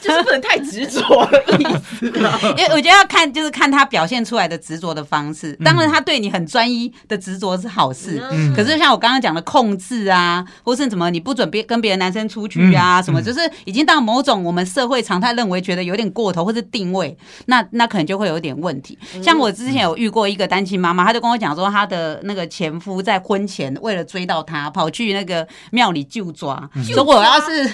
[0.00, 2.06] 就是不能太执着的意思，
[2.56, 5.52] 因为我觉得要看，就是看他表现出来的执着的方式。
[5.64, 8.22] 当然，他对你很专一的执着是好事，
[8.54, 18.98] 可是像我刚刚讲的控制啊，或是什么你不准别跟别的男生出去啊，什么就是已经到某种我们社会常态认为觉得有点过头，或是定位，那那可能就会有点问题。
[19.22, 27.70] 像我之前有遇过一个单亲妈妈，她就跟我讲说，她的那个前夫在婚前为了追到她，跑去那个庙里就抓，说我要是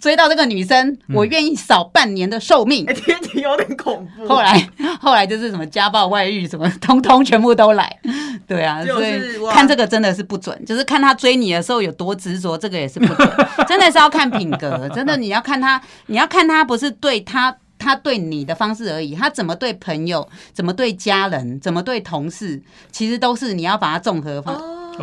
[0.00, 1.47] 追到这个女生，我愿意。
[1.54, 4.26] 少半年的寿命，天气有点恐怖。
[4.28, 4.68] 后来，
[5.00, 7.98] 后来就是什么家暴、外遇，什么通通全部都来。
[8.46, 13.30] 对啊，所以看这个真的是不准，就是看他追你的时候有多执着，这个也是不准。
[13.68, 24.40] 真的是要看品格，真的你要看他，你要看他不是对他，他对你的方式而已，他怎么对朋友，怎么对家人，怎么对同事，其实都是你要把它综合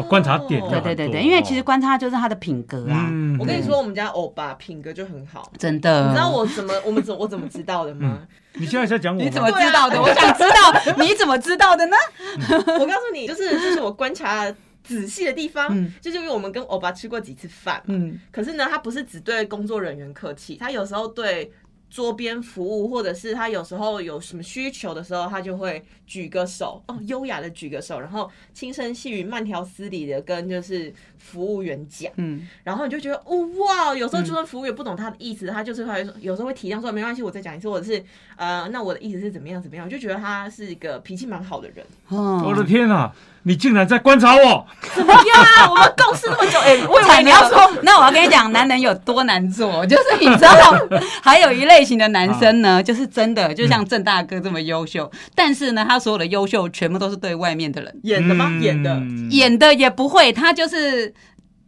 [0.01, 0.08] 放。
[0.08, 3.10] 观察点，对对对对，因为其实观察就是他的品格啊。
[3.39, 6.08] 我跟你说，我们家欧巴品格就很好，真的。
[6.08, 8.19] 你知道我怎么，我们怎我怎么知道的吗？
[8.53, 9.21] 你现在在讲我？
[9.21, 10.01] 你怎么知道的？
[10.01, 11.95] 我想知道 你怎么知道的呢？
[12.79, 14.53] 我告诉你，就是就是我观察
[14.84, 15.67] 仔细的地方，
[16.01, 21.51] 就是因为我们跟欧巴吃过几次饭，嗯，可是呢，他不是只对工作人员客气，他有时候对。
[21.89, 30.93] 桌边服务，或者是他有时候有什么需求的时候，他就会举个手，哦，优雅的举个手，然后轻声细语、慢条斯理的跟就是
[31.25, 38.03] 服务员讲，嗯，然后你就觉得，哇，有时候就算服务员不懂他的意思，他就是会有时候会体谅说，没关系，我再讲一次，或者是
[38.35, 41.83] 呃，那我的意思是怎么样怎么样，我就觉得他是一个脾气蛮好的人。
[42.09, 43.11] 我的天哪！
[43.47, 44.65] 你竟然在观察我？
[44.95, 45.69] 怎么样？
[45.69, 50.73] 我们共事那么久，哎， 我以为你要说， 那我要跟你讲，男人有多难做，就是你知道，
[51.21, 58.49] 还有一类型的男生呢，就是真的就像郑大哥这么优秀，但是呢，他所有的优秀全部都是对外面的人演的吗？
[58.59, 61.13] 演的，演的也不会，他就是。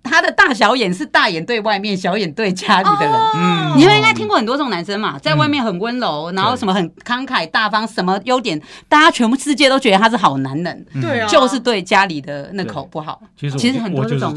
[0.07, 3.13] 他的大小眼是大眼对外面，小眼对家里的人。
[3.35, 10.85] 嗯，你们应该听过很多这种男生嘛，在外面很温柔，然后什么很慷慨大方，什么优点，大家全部世界都觉得他是好男人。
[11.01, 13.21] 对啊，就是对家里的那口不好。
[13.37, 14.33] 其实其实很多这种。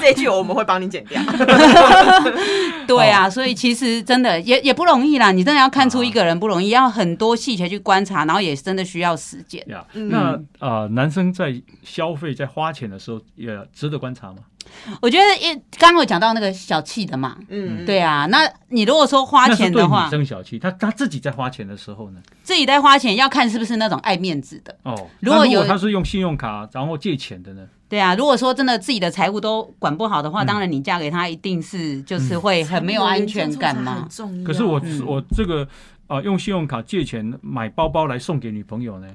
[0.00, 1.20] 这句我们会帮你剪掉。
[2.86, 5.32] 对啊，所以其实真的也也不容易啦。
[5.32, 9.64] 你真的要看出一个人不容易，要很多细节去观察，然后也真的需要时间。
[9.92, 11.52] 那啊，男生在
[11.82, 14.38] 消消费在花钱的时候也值得观察吗？
[15.00, 18.26] 我觉得，一刚刚有讲到那个小气的嘛，嗯，对啊。
[18.26, 22.20] 那你如果说花钱的话，生小气，他他自己在花钱的时候呢？
[22.44, 25.08] 自己在花钱要看是不是那种爱面子的哦。
[25.20, 27.66] 如果有他是用信用卡然后借钱的呢？
[27.88, 34.08] 对啊，如果说真的自己的财务都管不好的话，当然你嫁给他一定是就是会很没有安全感嘛。
[34.44, 35.66] 可是我我这个
[36.06, 39.08] 啊，用信用卡借钱买包包来送给女朋友呢？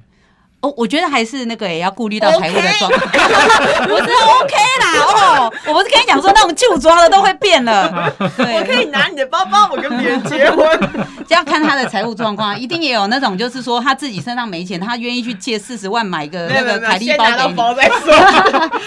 [0.62, 3.02] 哦，我觉得还是那个也要顾虑到财务的状况，
[3.90, 10.68] 不是 OK 啦哦，我不是跟你讲说那种旧装的都会变了，我可以拿你的包包，我跟别人结婚，
[11.28, 17.12] 这要看他的财务状况，一定也有那种就是说他自己身上没钱，他愿意去借四十万买个那个凯利
[17.56, 17.92] 包给你。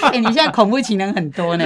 [0.14, 1.64] 哎，你现在恐怖情人很多呢，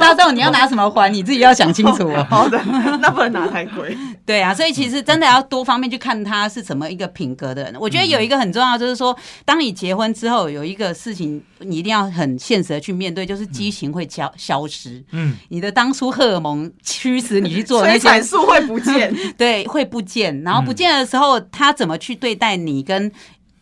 [0.00, 2.26] 到时候你要拿什么还，你自己要想清楚哦。
[2.28, 2.60] 好的，
[3.00, 3.96] 那不能拿太贵。
[4.24, 7.76] 对啊，所以其实真的要多方面去看他是什么一个品格的人。
[7.78, 8.95] 我觉得有一个很重要就是。
[8.96, 15.04] 说，当你结婚之后，有一个事情你一定要很现实的去面对，就是激情会消消失。
[15.12, 20.42] 嗯，你的当初荷尔蒙驱使你去做那些，素会不见， 对，会不见。
[20.42, 23.12] 然后不见的时候，他怎么去对待你，跟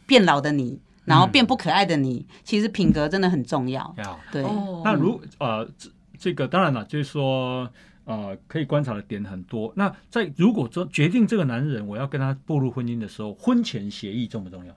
[0.07, 3.95] 变老的你，然后变不可爱的你，其实品格真的很重要。
[4.31, 4.43] 对，
[4.85, 7.69] 那如呃，这这个当然了，就是说。
[8.07, 9.73] 呃，可以观察的点很多。
[9.75, 14.75] 那在如果说决定这个男人我要跟他步入婚姻的时候，婚前协议重不重要？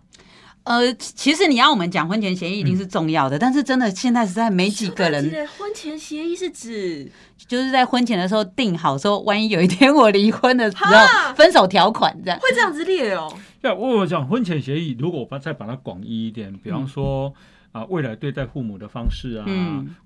[0.67, 5.23] 呃，其实你要我们讲婚前协议一定是重要的，但是真的现在实在没几个人。
[5.57, 7.09] 婚前协议是指
[7.47, 13.33] 就是在婚前的时候定好，说万一有一天我离婚的时候，分手条款这样会这样子列哦。
[13.61, 17.33] 要我讲婚前协议，如果我把再把它广义一点，比方说。
[17.73, 19.45] 啊，未来对待父母的方式啊，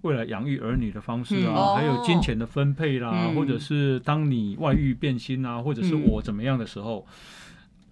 [0.01, 7.05] 未来养育儿女的方式啊，还有金钱的分配啦，或者是当你外遇变心啊，或者是我怎么样的时候，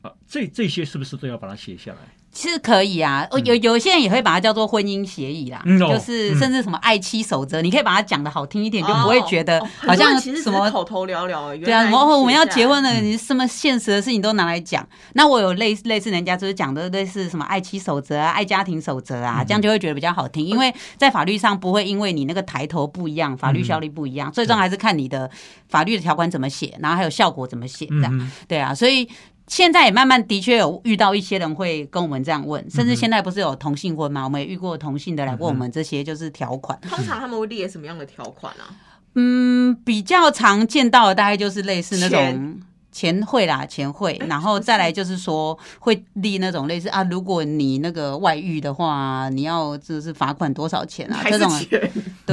[0.01, 1.99] 啊，这这些是不是都要把它写下来？
[2.33, 11.55] 是可以啊，有有些人也会把它叫做婚姻协议啦，就是甚至什么爱妻守则，你可以把它讲的好听一点，就不会觉得好像什么口头聊聊。
[11.57, 14.87] 对啊，然后我们要结婚了，你什么现实的事情都拿来讲。
[15.13, 25.29] 那我有类似类似人家就是讲的类似什么爱妻守则啊、爱家庭守则啊，这样就会觉得比较好听，因为在法律上不会因为你那个抬头不一样，法律效力不一样，最终还是看你的
[25.67, 28.31] 法律的条款怎么写，然后还有效果怎么写这样。
[28.47, 29.09] 对啊，所以。
[29.49, 34.23] 现在也慢慢的确有遇到一些人会跟我们这样问，甚至现在不是有同性婚吗？
[34.23, 36.79] 我们也遇过同性的来问我们这些就是条款。
[36.81, 38.71] 通常他们会列什么样的条款啊？
[39.15, 42.61] 嗯，比较常见到的大概就是类似那种。
[42.91, 51.21] 钱会啦，钱会，然后再来就是说会立那种类似啊，如果你那个外遇的话，你要就是罚款多少钱啊？
[51.29, 51.47] 这种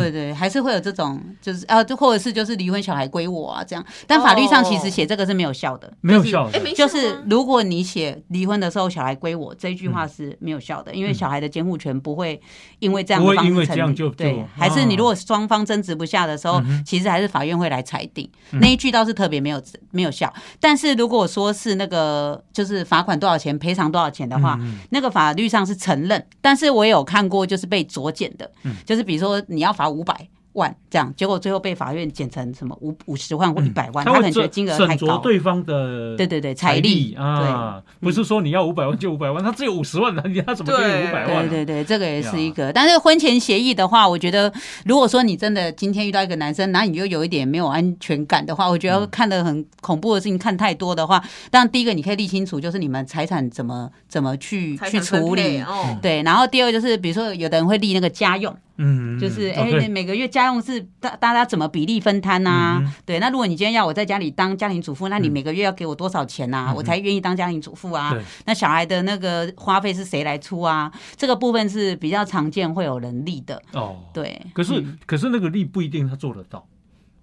[0.03, 3.85] 对对，还是会有这种，就是啊，就或者是就是离婚小孩归我啊这样。
[4.07, 6.51] 但法律上其实写这个是没有效的，没有效。
[6.51, 6.59] 的。
[6.75, 12.41] 就是如果你写离婚的时候小孩归我这一句话是没有效的，因为小孩的监护权不会
[12.79, 14.11] 因为这样的方式成立。
[14.11, 20.33] 对，还是你如果双方争执不下的时候，其实还是法院会来裁定那一句倒是特别没有没有效。
[20.61, 24.59] 但是如果说是那个就是罚款多少钱赔偿多少钱的话，
[24.91, 26.25] 那个法律上是承认。
[26.41, 28.51] 但是我有看过就是被酌减的，
[28.85, 30.29] 就是比如说你要罚五百。
[30.57, 35.18] 万这样，结果最后被法院减成什么五五十万或一百万，他可能觉得金额太高。
[35.18, 41.46] 对方的对对对财力啊，不是说你要五百万就五百万，他只有五十万的，他怎么给你五百万？
[41.46, 42.72] 对对对，这个也是一个。
[42.72, 44.51] 但是婚前协议的话，我觉得
[44.87, 55.62] 如果说你真的今天遇到一个男生，然后你又有一点没有安全感的话，我觉得看的很恐怖的事情看太多的话，当然第一个你可以理清楚，就是你们财产怎么怎么去去处理，
[56.01, 56.22] 对。
[56.22, 58.57] 然后第二个就是比如说有的人会立那个家用。
[58.79, 62.83] 嗯，就是哎，每个月家用是大大家怎么比例分摊呐？
[63.05, 66.73] 对，那如果你今天要我在家里当家庭主妇，那你每个月要给我多少钱呐？
[66.77, 68.17] 我才愿意当家庭主妇啊？
[68.45, 70.93] 那小孩的那个花费是谁来出啊？
[71.17, 73.97] 这个部分是比较常见会有人力的哦。
[74.12, 76.67] 对，可是可是那个力不一定他做得到。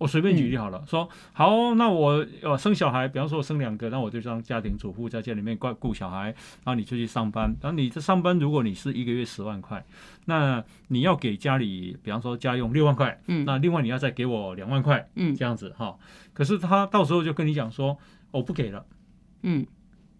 [0.04, 9.82] 我随便举例好了，说好，那我呃生小孩，比方说我生两个，那我就当家庭主妇，在家里面顾顾小孩，然后你就去上班，然后你这上班，如果你是一个月十万块，
[10.26, 15.34] 那你要给家里，比方说家用六万块，嗯那另外你要再给我两万块，嗯。
[15.34, 15.98] 这样子哈。
[16.34, 17.98] 可是他到时候就跟你讲说，
[18.32, 18.86] 我不给了，
[19.44, 19.66] 嗯，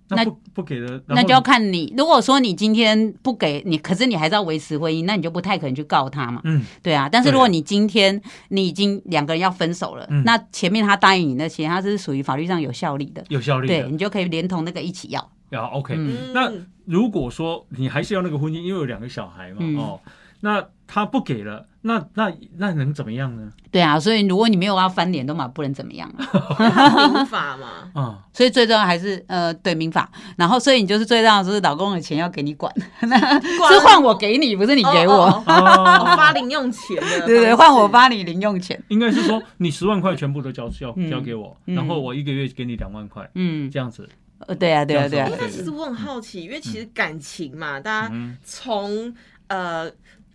[0.10, 1.94] 那那不不给了，那就要看你。
[1.98, 6.42] 如果说你今天不给你，可是你还是要维持婚姻，那你就不太可能去告他嘛。
[6.44, 15.32] 嗯对啊，但是如果你今天你已经两个人要分手了，嗯那前面他答应你那些，他是属于法律上有效力的，有效力的，对你就可以连同那个一起要。
[15.50, 15.96] 要 OK。
[15.98, 16.52] 嗯那
[16.86, 20.00] 如果说你还是要那个婚姻，因为有两个小孩嘛，嗯哦，
[20.42, 23.52] 那他不给了，那那那能怎么样呢？
[23.70, 26.24] 对啊，所以如果你没有要翻脸，的嘛不能怎么样啊。
[27.14, 35.26] 民法嘛，啊、所以最重要还是呃对民法，然后所以你就是最重要的就是老公的钱要给你 管，是换我给你，不是你给我。
[35.26, 37.88] 哦哦哦哦发零用钱的，对对，换我。
[37.88, 38.82] 发你零用钱。
[38.88, 44.08] 应该是说你十万块全部都交交嗯交给我，嗯然后我一个月给你两万块，嗯，这样子。
[44.48, 45.30] 呃对啊，对啊，对啊。
[45.40, 49.14] 那其实我很好奇，因为其实感情嘛，大家嗯从
[49.48, 49.90] 呃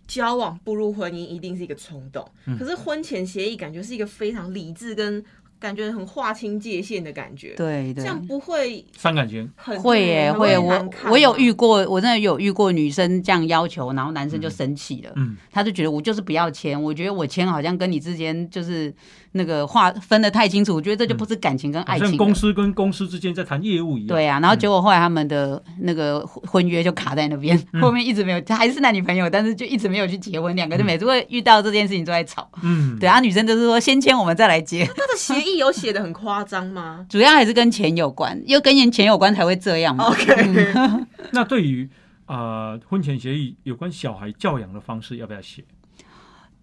[0.09, 2.27] 交往步入婚姻，一定是一个冲动。
[2.47, 2.57] 嗯。
[2.57, 5.23] 可是婚前协议感觉是一个非常理智跟
[5.59, 8.01] 感觉很划清界限的感觉，对对。
[8.01, 18.93] 这样不会伤感情，很会耶很会，我我有遇过，我真的有遇过女生这样要求，然后男生就生气了，嗯，他就觉得我就是不要签，我觉得我签好像跟你之间就是
[19.33, 22.07] 那个划分的太清楚，我觉得这就不是感情跟好爱情。
[22.07, 24.07] 像公司跟公司之间在谈业务一样。
[24.07, 32.49] 对啊，然后结果后来他们的那个婚婚约就卡在那边，嗯后面一直没有，他还是男女朋友，但是就一直没有去结婚，两个就每次会遇到这件事情都在吵。
[32.63, 40.05] 嗯，对啊，女生就是说先签我们再来结，他的协议有写的很夸张吗主要还是跟钱有关，又跟钱有关才会这样嘛。
[40.05, 40.73] ？OK，
[41.31, 41.89] 那对于
[42.25, 42.35] 啊、
[42.71, 45.63] 呃婚前协议有关小孩教养的方式要不要写？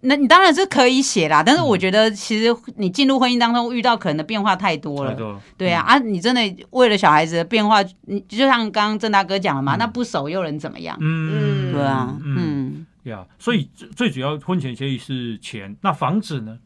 [0.03, 5.11] 那你当然是可以写啦，但是我觉得其实你进入婚姻当中遇到可能的变化太多了。
[5.11, 5.41] 太多了。
[5.57, 10.97] 对啊，啊，你真的为了小孩子的变化，你就像刚刚郑大哥讲了嘛，嗯那不熟又能怎么样？
[11.01, 16.59] 嗯，嗯对啊，嗯，嗯，呀，所以最最主要婚前协议是钱，那房子呢？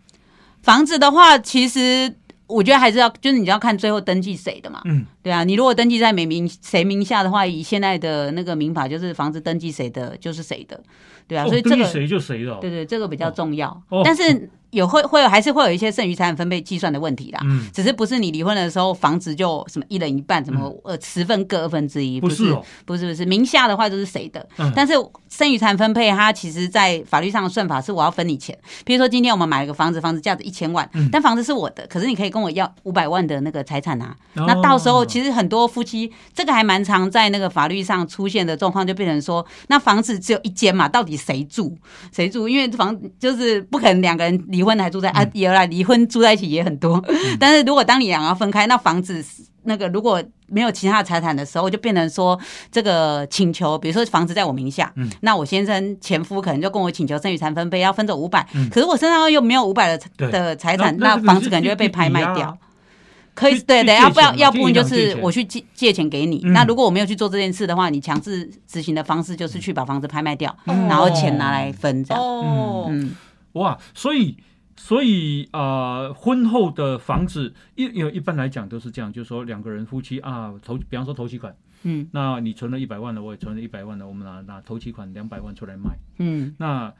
[0.63, 2.15] 房子的话，其实
[2.51, 4.81] 我觉得还是要，就是你要看最后登记谁的嘛。
[4.85, 10.79] 嗯，对啊，你如果登记在美名谁名下的话，以现在的那个民法，就是房子登记谁的就是谁的。
[11.27, 12.55] 对啊，哦所以这个登记谁就谁的。
[12.57, 13.71] 对对，这个比较重要。
[13.89, 17.41] 哦但是有会会有还是会有一些剩余财产分配计算的问题啦。
[17.45, 24.95] 嗯，只是不是你离婚的时候，房子就什么一人一半，什么呃十分各二分之一，不是哦，不是不是，名下的话就是谁的，嗯但是
[25.29, 28.57] 剩余财产分配，它其实在法律上的算法是我要分你钱。
[28.85, 34.17] 比如说今天我们买了个房子，房子价值一千万，嗯但房子是我的，可是你可以跟我要五百万的那个财产啊。
[34.37, 41.77] 哦那到时候其实很多夫妻这个还蛮常在那个法律上出现的状况，就变成说，那房子只有一间嘛，到底谁住？
[42.13, 42.49] 谁住？
[42.49, 47.03] 因为房就是不可能两个人离婚还住在、啊，有啦，离婚住在一起也很多。
[47.39, 49.25] 但是如果当你两个要分开，那房子
[49.65, 52.39] 那个如果没有其他的财产的时候，就变成说
[52.73, 55.09] 这个请求，比如说房子在我名下，嗯。
[55.21, 58.69] 那我先生前夫可能就跟我请求剩余财产分配，要分走五百、嗯。
[58.71, 60.31] 可是我身上又没有五百的对。
[60.31, 62.57] 的财产，那房子可能就会被拍卖掉。
[63.33, 66.41] 可以对对，要不然钱嘛去要不然就是我去借借钱给你。
[66.45, 66.53] 嗯。
[66.53, 70.89] 那如果我没有去做这件事的话，你强制执行的方式就是去把房子拍卖掉，嗯。
[70.89, 72.23] 然后钱拿来分这样。
[72.23, 73.15] 哦，嗯，
[73.53, 74.37] 哇，所以
[74.83, 75.61] 所以啊、
[76.09, 82.09] 呃婚后的房子一因为一般来讲都是这样，就是说两个人夫妻啊，投比方说投期款，嗯。
[82.13, 86.93] 那你存了一百万了，我也存了一百万了，我们拿拿投期款两百万出来买，嗯，那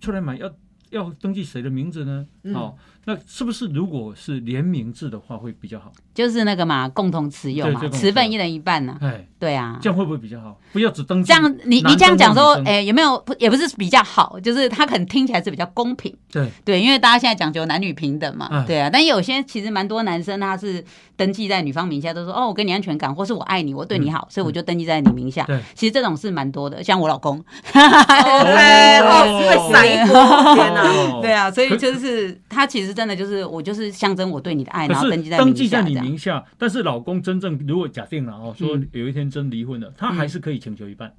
[0.00, 0.48] 出来买要
[0.96, 2.26] 要登记谁的名字呢？
[2.42, 5.92] 嗯哦，那是不是如果是联名制的话会比较好？
[6.14, 8.96] 就是那个嘛，共同持有嘛持份一人一半呢。
[9.00, 10.58] 哎，对啊，这样会不会比较好？
[10.72, 16.14] 不要只登记这样你你这样讲说哎，有没有不也不是比较好，就是他可能听起来是比较公平。
[16.32, 18.88] 对对，因为大家现在讲究男女平等嘛，嗯对啊。
[18.90, 20.82] 但有些其实蛮多男生他是
[21.16, 25.44] 登记在女方名下，都说哦，我给你安全感，或是我爱你，我对你好，所以我就登记在你名下。
[25.44, 27.82] 嗯对其实这种是蛮多的，像我老公哦，
[29.38, 30.85] 会闪一波，天哪！
[30.88, 31.20] 哦。
[31.22, 36.02] 对啊，所以就是他其实真的就是我就是象征我对你的爱，然后登记在登记在你名下。
[36.02, 38.88] 名下，但是老公真正如果假定了哦，说嗯。
[38.92, 41.12] 有一天真离婚了，他还是可以请求一半。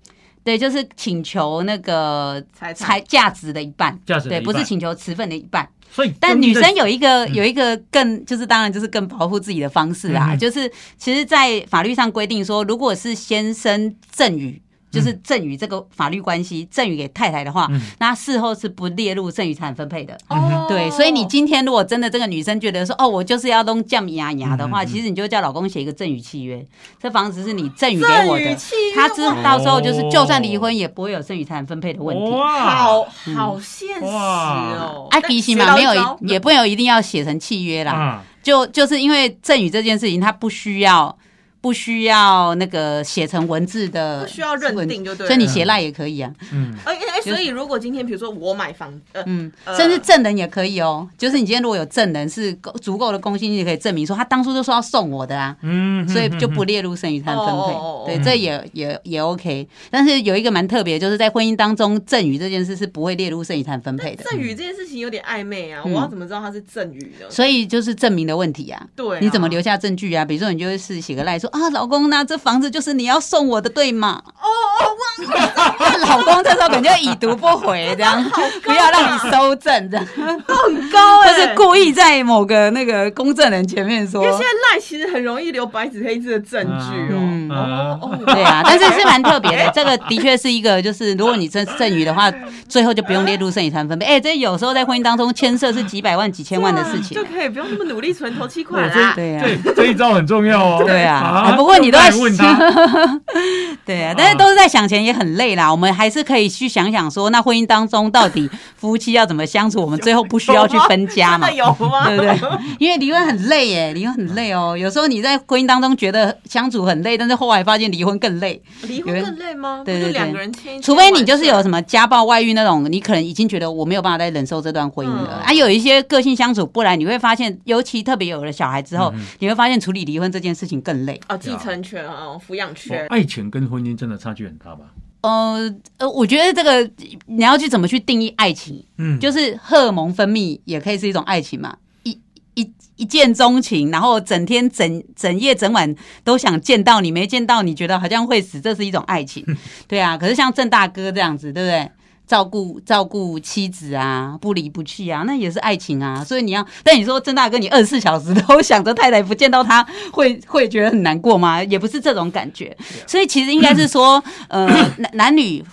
[0.44, 5.68] 对，就是请求那个财财价值的一半，价值对不是请求持份的一半。
[5.92, 7.34] 所以但女生有一个嗯。
[7.36, 10.40] 有一个更就是当然就是更保护自己的方式啊，嗯。
[10.40, 14.62] 就是其实，在法律上规定说，如果是先生赠与。
[14.98, 17.80] 嗯就是赠与这个法律关系赠与给太太的话，嗯。
[18.00, 20.18] 那事后是不列入赠与财产分配的。
[20.28, 20.66] 哦。
[20.68, 26.66] 对，所以你今天如果真的这个女生觉得说，哦，我就是要弄降牙牙的话，其实你就叫老公写一个赠与契约，
[27.00, 28.58] 这房子是你赠与给我的，
[28.96, 32.32] 他知哇到时候就是就算离婚也不会有赠与财产分配的问题。
[32.32, 35.08] 哇，好好现实哦。
[35.12, 41.14] 啊，提醒嘛，没有也不不有一定要写成契约啦，啊，就就是因为赠与这件事情，它不需要
[41.60, 45.28] 不需要那个写成文字的，不需要认定就对。
[45.28, 51.08] 所以你写赖也可以啊，嗯，哎哎，所以如果今天比如说我买房，呃，嗯，呃甚至证人也可以哦。
[51.18, 57.74] 就是你今天如果有证人是够足够的公信力，可以证明说他当初就说要送我的啊，嗯，所以就不列入剩余财产分配。
[58.06, 59.68] 对，嗯这也也也 OK。
[59.90, 64.24] 但是有一个蛮特别，就是在婚姻当中，赠与这件事是不会列入剩余财产分配的。
[64.24, 67.30] 赠与这件事情有点暧昧啊，嗯我要怎么知道他是赠与的？
[67.30, 68.88] 所以就是证明的问题啊。
[68.96, 70.24] 对啊，你怎么留下证据啊？
[70.24, 74.22] 比如说，你就是写个赖说啊，老公，那这房子就是你要送我的，对吗？
[74.42, 74.48] 哦
[74.80, 74.86] 哦，
[75.26, 78.24] 忘了老公这时候可能就已读不回，这样
[78.64, 81.30] 不要让你收证，这样，很高哎？
[81.30, 87.18] 就是故意在某个那个公证人前面说因为现，在赖其实很容易留白纸黑字的证据哦。
[87.20, 89.72] 嗯哦哦，对啊，但是是蛮特别的。
[89.74, 92.32] 这个的确是一个，就是如果你真赠与的话，
[92.68, 94.06] 最后就不用列入剩余财产分配。
[94.06, 97.24] 哎，这有时候在婚姻当中牵涉是几百万、几千万的事情就。
[97.28, 99.14] 可以不用那么努力存头期款对啦。
[99.16, 100.84] 对啊，这这一招很重要哦。
[100.86, 103.20] 对啊哎不过你都在问他，
[103.86, 105.72] 对啊，但是都是在想钱，也很累啦。
[105.72, 109.82] 我们还是可以去想想说，那婚姻当中到底夫妻要怎么相处？
[109.82, 111.50] 我们最后不需要去分家 嘛？
[111.52, 112.08] 有吗？
[112.10, 112.40] 对不对？
[112.80, 114.78] 因为离婚很累耶，离婚很累哦。
[114.78, 118.62] 有时候你在婚姻当中觉得相处很累，但是后来发现离婚更累。
[118.84, 119.82] 离婚更累吗？
[119.86, 125.42] 对对对除非你就是有什么家暴、外遇那种，你可能已经觉得我没有办法再忍受这段婚姻了。
[125.42, 131.20] 嗯啊，有一些个性相处不来，你会发现，尤其特别有了小孩之后，你会发现处理离婚这件事情更累。
[131.30, 133.08] 哦，继承权啊，抚养哦权。
[133.08, 134.86] 爱情跟婚姻真的差距很大吧？
[135.22, 136.90] 呃呃，我觉得这个
[137.26, 138.86] 你要去怎么去定义爱情？
[138.98, 142.18] 嗯，就是荷尔蒙分泌也可以是一种爱情嘛，一
[142.54, 149.44] 一一见钟情，然后整天整整夜整晚都想见到你，没见到你觉得好像会死，这是一种爱情，
[149.88, 150.18] 对啊。
[150.18, 151.92] 可是像郑大哥这样子，对不对？
[152.28, 156.24] 照顾照顾妻子啊，不离不弃啊，那也是爱情啊。
[156.24, 161.64] 所以你要，但你说郑大哥，你二十四小时都想着太太不见到他，会 会觉得很难过吗？
[161.64, 162.76] 也不是这种感觉。
[163.08, 164.68] 所以其实应该是说，呃，
[165.00, 165.64] 男男女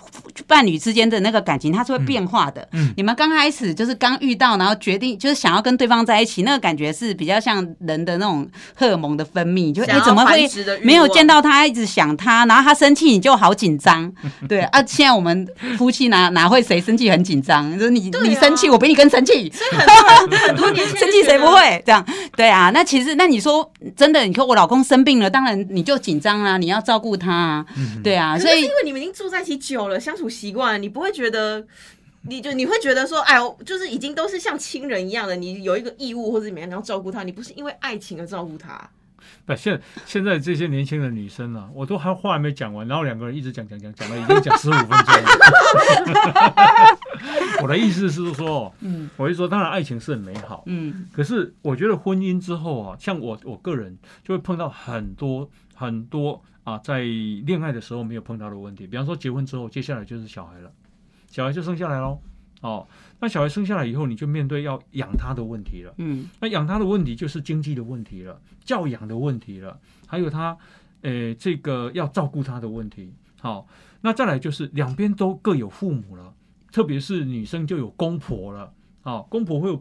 [0.47, 2.67] 伴侣之间的那个感情，它是会变化的。
[2.71, 10.47] 嗯你们刚开始就是刚遇到，然后决定就是想要跟对方在一起，那个感觉是比较像人的那种荷尔蒙的分泌，就哎、想要怎么会
[10.81, 14.11] 没有见到他，一直想他，然后他生气你就好紧张。
[14.47, 17.71] 对啊，现在我们夫妻哪哪会谁生气很紧张？
[17.77, 19.51] 就是你、啊你生气，我比你更生气。
[19.51, 21.45] 所以很多很多年轻 生气谁不？
[21.47, 22.05] 会这样？
[22.35, 27.65] 对啊，那其实那你说真的，你说我老公生病了，当然你就紧张啊，你要照顾他啊，
[28.03, 31.65] 对啊，所以因为你们已经住在一起久了，相处习惯，你不会觉得。
[32.27, 38.89] 你就你会觉得说，哎，就是已经都是像亲人一样的，你有一个义务或者怎么样，你要照顾他，你不是因为爱情而照顾他。
[39.45, 45.29] 不，现现在这些年轻的女生啊，我都还话还没讲完，然后两个人一直讲讲讲讲了，已经讲十五分钟了。
[47.61, 60.71] 我的意思是说，嗯我是说，当然爱情是很美好，嗯可是我觉得婚姻之后啊，像我我个人就会碰到很多很多啊，在恋爱的时候没有碰到的问题，比方说结婚之后，接下来就是小孩了，
[61.29, 62.19] 小孩就生下来喽。
[62.65, 62.87] 哦，
[63.19, 65.93] 那小孩生下来以后，你就面对要养他的问题了。
[65.97, 70.57] 嗯那养他的问题就是经济的问题了，教养的问题了，还有他，
[71.01, 73.13] 呃，这个要照顾他的问题。
[73.39, 73.67] 好，
[74.01, 76.33] 那再来就是两边都各有父母了，
[76.71, 78.73] 特别是女生就有公婆了。
[79.01, 79.79] 好，公婆会有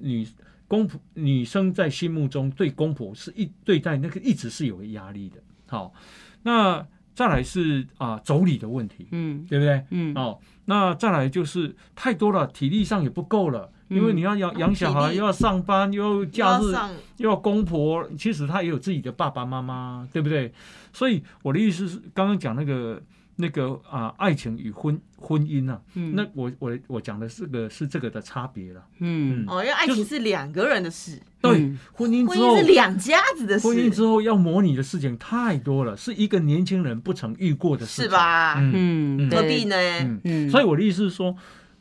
[0.00, 0.26] 女
[0.66, 5.40] 公婆女生在心目中对公婆是一对待那个一直是有压力的。
[5.68, 5.94] 好，
[6.42, 6.84] 那
[7.14, 9.44] 再来是啊妯娌的问题，嗯。
[9.48, 9.84] 对不对？
[9.90, 10.12] 嗯。
[10.14, 20.52] 哦，那再来就是太多了，体力上也不够了，因为嗯你要养养小孩，又要上班，又要假日，要又要公婆，其实他也有自己的爸爸妈妈，对不对？
[20.92, 23.00] 所以我的意思是，刚刚讲那个
[23.36, 28.84] 那个啊，爱情与婚婚姻啊，嗯那我我我讲的是个是这个的差别了。
[29.00, 32.72] 嗯哦，因为爱情是两个人的事，对，嗯婚姻之后婚姻是。
[32.74, 38.10] 两家子的事婚姻，之后要模拟的事情太多了，是一个年轻人不曾遇过的事情，是？
[38.10, 38.54] 吧？
[38.58, 39.76] 嗯嗯，何必呢？
[39.76, 41.36] 嗯，嗯，所以我的意思是说，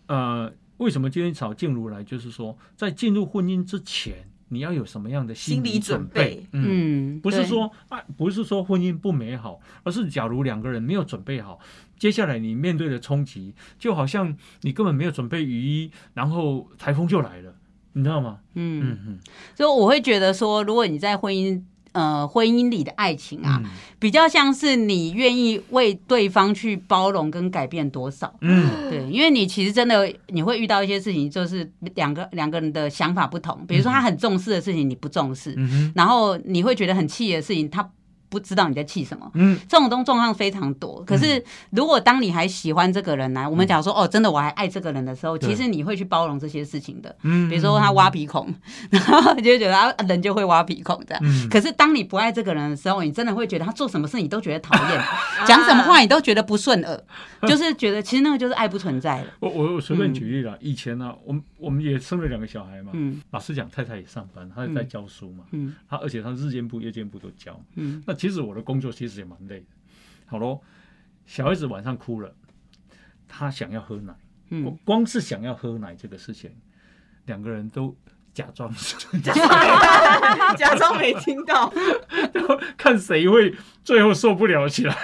[0.08, 6.46] 呃，为什么今天找静茹来，就是说，在进入婚姻之前，你要有什么样的心理理准备？
[6.52, 11.60] 嗯，不是说啊，不是说婚姻不美好，而是假如两个人没有准备好，
[11.98, 17.56] 接下来你面对的冲击，就好像你根本没有准备雨衣，然后台风就来了，
[17.94, 18.40] 你知道吗？
[18.54, 18.82] 嗯。
[18.84, 19.20] 嗯嗯，
[19.56, 21.62] 所以我会觉得说，如果你在婚姻
[21.94, 23.70] 呃婚姻里的爱情啊，嗯。
[23.98, 28.34] 比较像是你愿意为对方去包容跟改变多少。
[28.42, 28.70] 嗯。
[28.90, 37.90] 对，因为你其实真的你会遇到一些事情，就是两个两个人的想法不同，比如说他很重视的事情你不重视，嗯然后你会觉得很气的事情他
[38.34, 39.30] 不知道你在气什么。
[39.36, 39.60] 嗯。
[39.70, 47.16] 这种东状况非常多，可是如果当你还喜欢这个人呢、我们讲说哦，真的我还爱这个人的时候，其实你会去包容这些事情的。
[47.22, 47.48] 嗯。
[47.48, 48.52] 比如说他挖鼻孔，
[48.90, 51.22] 然后你就觉得啊人就会挖鼻孔这样。
[51.24, 51.48] 嗯。
[51.50, 55.02] 可是当你不爱这个人的时候，你真的会觉得他做什么事你都觉得讨厌，
[55.46, 57.04] 讲什么话你都觉得不顺耳，
[57.48, 59.22] 就是觉得其实那个就是爱不存在。
[59.22, 59.28] 了。
[59.40, 63.22] 我我我随便举例了，以前呢，我们我们也生了两个小孩嘛，嗯。
[63.32, 65.76] 老师讲太太也上班，她也在教书嘛，嗯。
[65.90, 67.60] 她而且她日间部、夜间部都教。
[67.76, 68.02] 嗯。
[68.08, 69.66] 那其实我的工作其实也蛮累的。
[70.28, 70.62] 好咯，
[71.26, 72.34] 小孩子晚上哭了，
[73.28, 74.14] 他想要喝奶，
[74.50, 76.50] 我嗯，光是想要喝奶这个事情，
[77.26, 77.94] 两个人都
[78.34, 78.74] 假装
[80.58, 81.70] 假装没听到。
[82.78, 83.54] 看谁会
[83.84, 84.96] 最后受不了起来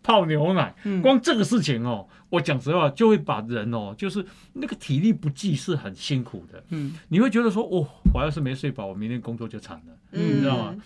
[0.00, 0.72] 泡牛奶。
[0.84, 6.62] 嗯光这个事情哦，我讲实话就会把人哦，就是那个体力不济是很辛苦的。
[6.68, 9.96] 嗯你会觉得说，哦，我要是没睡饱，我明天工作就惨了。
[10.12, 10.76] 嗯你知道吗？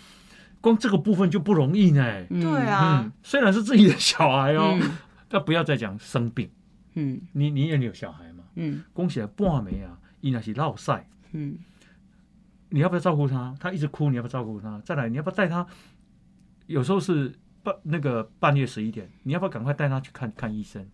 [0.64, 2.02] 光这个部分就不容易呢。
[2.30, 4.96] 嗯对啊嗯，，虽然是自己的小孩哦，嗯
[5.28, 6.50] 但不要再讲生病。
[6.94, 8.44] 嗯你你也有小孩嘛？
[8.54, 11.58] 嗯恭喜半没啊，伊那是落晒，嗯
[12.70, 13.54] 你要不要照顾他？
[13.60, 14.80] 他一直哭，你要不要照顾他？
[14.84, 15.66] 再来，你要不要带他？
[16.66, 20.84] 有时候是半那个半夜十一点，你要不要赶快带他去看看医生？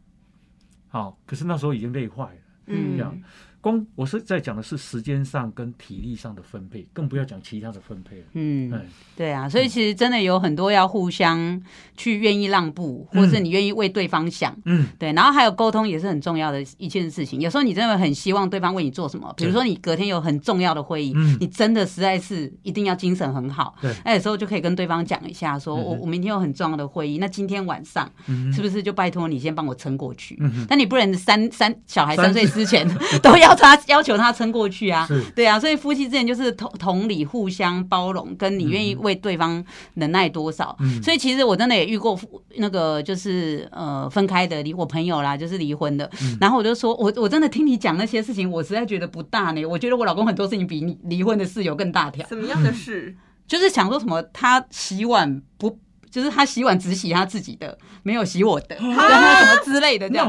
[0.88, 2.40] 好，可是那时候已经累坏了。
[2.66, 3.16] 嗯这样
[3.60, 8.24] 光我是在讲的是时间上跟体力上的分配，更不要讲其他的分配了。
[8.32, 8.80] 嗯哎，
[9.16, 11.60] 对啊，所以其实真的有很多要互相
[11.96, 14.56] 去愿意让步，或是你愿意为对方想。
[14.64, 17.40] 嗯对，然后还有沟通也是很重要的一件事情。
[17.40, 23.74] 有时候你真的很希望对方为你做什么，比如说你隔天有很重要的会议，嗯你真的实在是一定要精神很好。
[23.82, 30.38] 对那有时候就可以跟对方讲一下说，我我明天有很重要的会议，那今天晚上嗯是不是就拜托你先帮我撑过去？
[30.40, 32.88] 嗯但你不能三三小孩三三岁之前
[33.22, 35.08] 都要他要求他撑过去啊。
[35.34, 40.76] 对啊，所以夫妻之间就是同同理、互相包容，跟你愿意为对方忍耐多少。
[40.80, 46.10] 嗯所以其实我真的也遇过夫那个就是呃分开的离我朋友啦，就是离婚的。
[46.22, 49.64] 嗯然后我就说，我我真的听你讲那些事情，我实在觉得不大呢。
[49.64, 53.14] 我觉得我老公很多事情比你离婚的事有更大条，什么样的事？
[53.46, 55.78] 就是想说什么他洗碗不。
[56.10, 60.28] 就是他洗碗只洗他自己的，没有洗我的，然后什么之类的这样。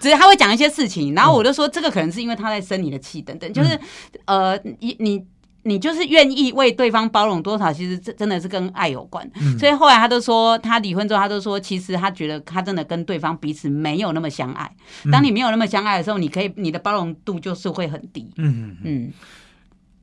[0.00, 3.78] 只是 他会讲一些事情，然后我就说这个可能是因为他在生你的气等等，就是
[4.26, 5.24] 呃，你你
[5.64, 9.28] 你就是愿意为对方包容多少，其实这真的是跟爱有关。
[9.40, 9.58] 嗯。
[9.58, 14.74] 所以后来他都说，他离婚之后，他都说，其实他觉得他真的跟对方彼此没有那么相爱。
[15.10, 18.32] 当你没有那么相爱的时候，你可以你的包容度就是会很低。
[18.36, 19.12] 嗯嗯嗯，嗯。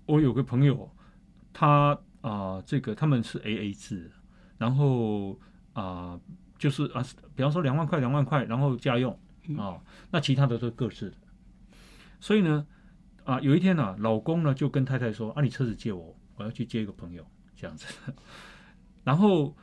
[0.06, 0.90] 我有个朋友，
[1.54, 4.12] 他啊、这个他们是 A A 制，
[4.58, 5.38] 然后
[5.74, 6.18] 啊、
[6.60, 7.04] 就是啊，
[7.36, 9.18] 比方说两万块两万块，然后家用
[9.58, 9.82] 啊、
[10.12, 11.16] 那其他的都是各自的。
[12.20, 12.68] 所以呢，
[13.24, 17.88] 啊，有一天呢、老公呢就跟太太说：“啊，你车子借我，我要去接一个朋友，这样子。
[19.04, 19.56] ”然后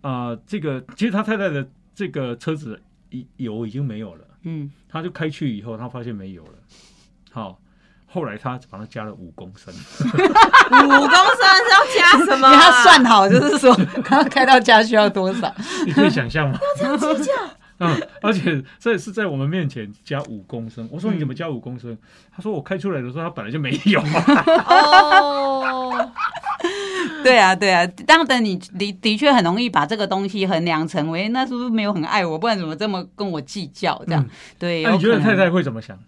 [0.00, 6.54] 啊、这个其实他太太的这个车子已油已经没有了，嗯，他就开去以后，他发现没油了，
[7.30, 7.60] 好。
[8.12, 12.52] 后来他把它加了五公升，五公升是要加什么啊？
[12.52, 15.50] 因为他算好，就是说他开到家需要多少。
[15.86, 16.58] 你可以想象吗？
[16.76, 17.32] 这样计较，
[17.78, 20.86] 嗯， 而且这是在我们面前加五公升。
[20.92, 21.96] 我说你怎么加五公升？
[22.36, 24.44] 他说我开出来的时候，他本来就没有啊。
[24.68, 26.10] 哦，
[27.24, 34.22] 对啊，对啊，当然你的的确很容易把这个东西衡量成为那是不是没有很爱我，不然怎么这么跟我计较这样？
[34.22, 35.98] 嗯对，那你觉得太太会怎么想？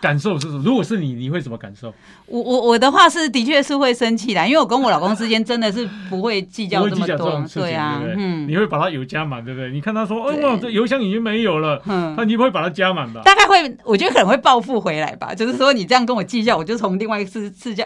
[0.00, 0.62] 感受是什么？
[0.64, 1.92] 如果是你，你会怎么感受？
[2.26, 8.00] 我我我的话是的确是会生气的，因为我跟我老公之间真的是不会计较这这么多对啊？
[8.16, 9.70] 嗯你会把它油加满，对不对？
[9.70, 12.28] 你看他说，哦，对哇，这油箱已经没有了，那嗯。
[12.28, 13.20] 你会把它加满吧？
[13.24, 15.34] 大概会，我觉得可能会报复回来吧。
[15.34, 17.84] 就是说，你这样跟我计较，我就从另外一个次次价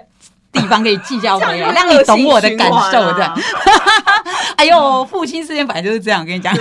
[0.53, 3.13] 地方可以计较回来， 让你懂我的感受。
[3.15, 3.37] 这样
[4.57, 6.61] 哎呦，父亲之间本来就是这样，我跟你讲， 你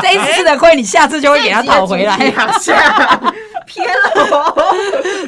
[0.00, 2.16] 这一次吃的亏，你下次就会给他讨回来。
[3.66, 3.92] 偏了
[4.30, 4.74] 我。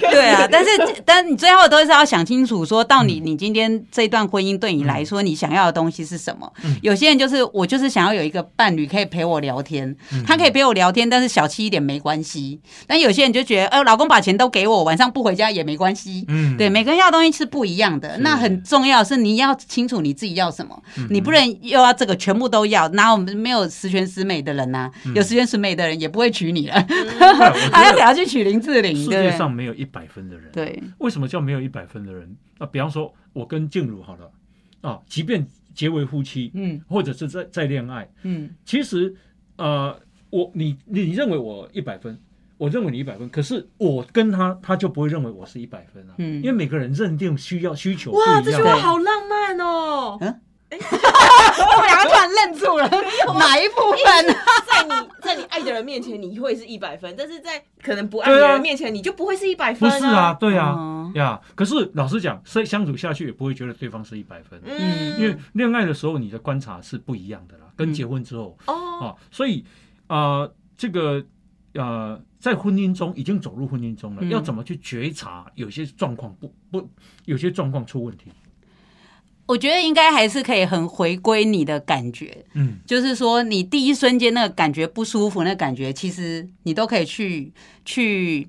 [0.01, 0.71] 对啊， 但是
[1.05, 6.51] 但你最后都是要想清楚，说到你你今天这段婚姻对你来说，你想要的东西是什么？
[6.83, 9.95] 有些人就是我就是想要有一个伴侣可以陪我聊天，
[10.27, 12.61] 他可以陪我聊天，但是小气一点没关系。
[12.87, 16.25] 但有些人就觉得，呃，老公把钱都给我，晚上不回家也没关系。
[16.29, 18.17] 嗯对，每个人要的东西是不一样的。
[18.19, 20.77] 那很重要是你要清楚你自己要什么，
[21.11, 22.89] 你不能又要这个全部都要。
[22.91, 26.87] 拿我们没有十全十美的人呐、有十全十美的人也不会娶你了，
[27.73, 29.09] 还要给他去娶林志玲，世？
[29.09, 32.37] 界上没有一百分的人。，对，为什么叫没有一百分的人？
[32.59, 34.31] 那比方说，我跟静茹好了，
[34.81, 39.15] 啊，即便结为夫妻，嗯或者是在在恋爱，嗯其实
[39.57, 39.99] 呃，
[40.31, 42.19] 我你你认为我一百分，
[42.59, 48.63] 我认为你一百分，可是我跟他他就不会认为我是一百分啊，嗯因为每个人认定需要需求哇，这句。
[48.63, 50.19] 话好浪漫哦！
[51.37, 52.89] 我们两个突然愣住了，
[53.39, 54.37] 哪一部分？
[54.67, 61.41] 在你在你爱的人面前，你会是一百分，但是在可能不爱的人面前，你就不会是一百分、不是啊，，对啊哦，呀。
[61.55, 69.65] 可是老实讲，相相处下去也不会觉得对方是一百分，嗯，因为恋爱的时候你的观察是不一样的啦，跟结婚之后哦，啊，所以
[70.09, 71.25] 呃，这个
[71.75, 76.89] 呃，在婚姻中已经走入婚姻中了，嗯要怎么去觉察有些状况不不
[77.25, 78.31] 有些状况出问题？
[79.47, 87.53] 我觉得应该还是可以很回归你的感觉，嗯就是说你第一瞬间那个感觉不舒服，那个感觉其实你都可以去
[87.85, 88.49] 去。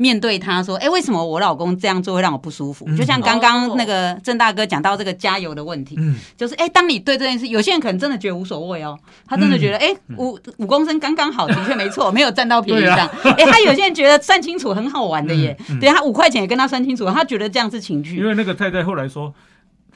[0.00, 13.08] 面对他说：“哎、为什么我老公这样做会让我不舒服？”嗯就像刚刚那个郑大哥讲到这个加油的问题，嗯就是哎、当你对这件事，有些人可能真的觉得无所谓哦，他真的觉得哎、五五公升刚刚好，的确没错，没有占到便宜这样。
[13.36, 18.24] 哎、他有些人觉得算清楚很好玩的耶，嗯嗯对他五块钱也跟他算清楚，他觉得这样是情趣因。
[18.24, 19.34] 为那个太太后来说，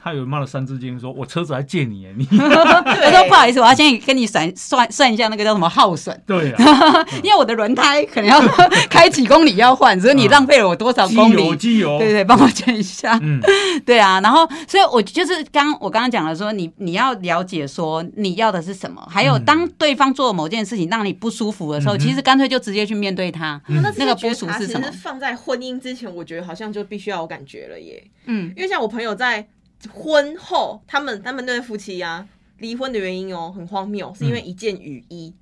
[0.03, 8.41] 她有骂了三字经，说我车子还借你耶，你 他说不好意思，我要先跟你算算算一下那个叫什么耗损， 对啊， 因为我的轮胎可能要
[8.89, 11.45] 开几公里要换，所以你浪费了我多少公里。
[11.45, 11.55] 油？
[11.55, 13.17] 机油，对对，帮我签一下。
[13.21, 13.39] 嗯。
[13.85, 23.61] 对啊，然后所以我就是刚我刚刚讲了说，你你要了解说你要的是什么，还有嗯当对方做某件事情让你不舒服的时候，嗯其实干脆就直接去面对他。
[23.67, 24.87] 那个不些觉察舒是什么？
[25.01, 28.03] 放在婚姻之前，我觉得好像就必须要有感觉了耶。
[28.25, 28.51] 嗯。
[28.57, 29.45] 因为像我朋友在
[29.91, 32.27] 婚后，他们他们那对夫妻呀、
[32.57, 35.33] 离婚的原因哦，很荒谬，是因为一件雨衣。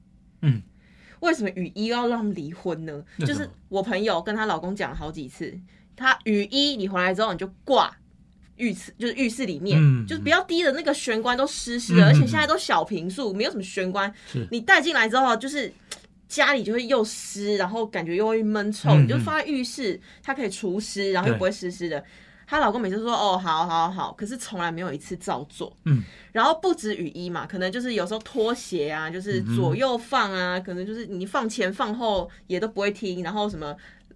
[0.42, 0.62] 嗯，
[1.20, 3.04] 为什么雨衣要让他们离婚呢？
[3.20, 5.54] 就是我朋友跟她老公讲了好几次，
[5.96, 7.96] 她雨衣你回来之后你就挂。
[8.58, 14.14] 浴室就是浴室里面，嗯就是不要滴的那个玄关都湿湿的，嗯而且现在都小平数，没有什么玄关，
[14.52, 15.74] 你带进来之后，就是
[16.28, 18.92] 家里就会又湿，然后感觉又会闷臭。
[18.92, 22.04] 嗯你就放在浴室，它可以除湿，然后又不会湿湿的。
[22.52, 25.72] 她老公每次说哦，好好好，可是从来没有一次照做。
[25.86, 33.24] 嗯，然后不止雨衣嘛，可能就是有时候拖鞋啊，就是左右放啊，可能就是你放前放后也都不会听。
[33.24, 33.74] 然后什么，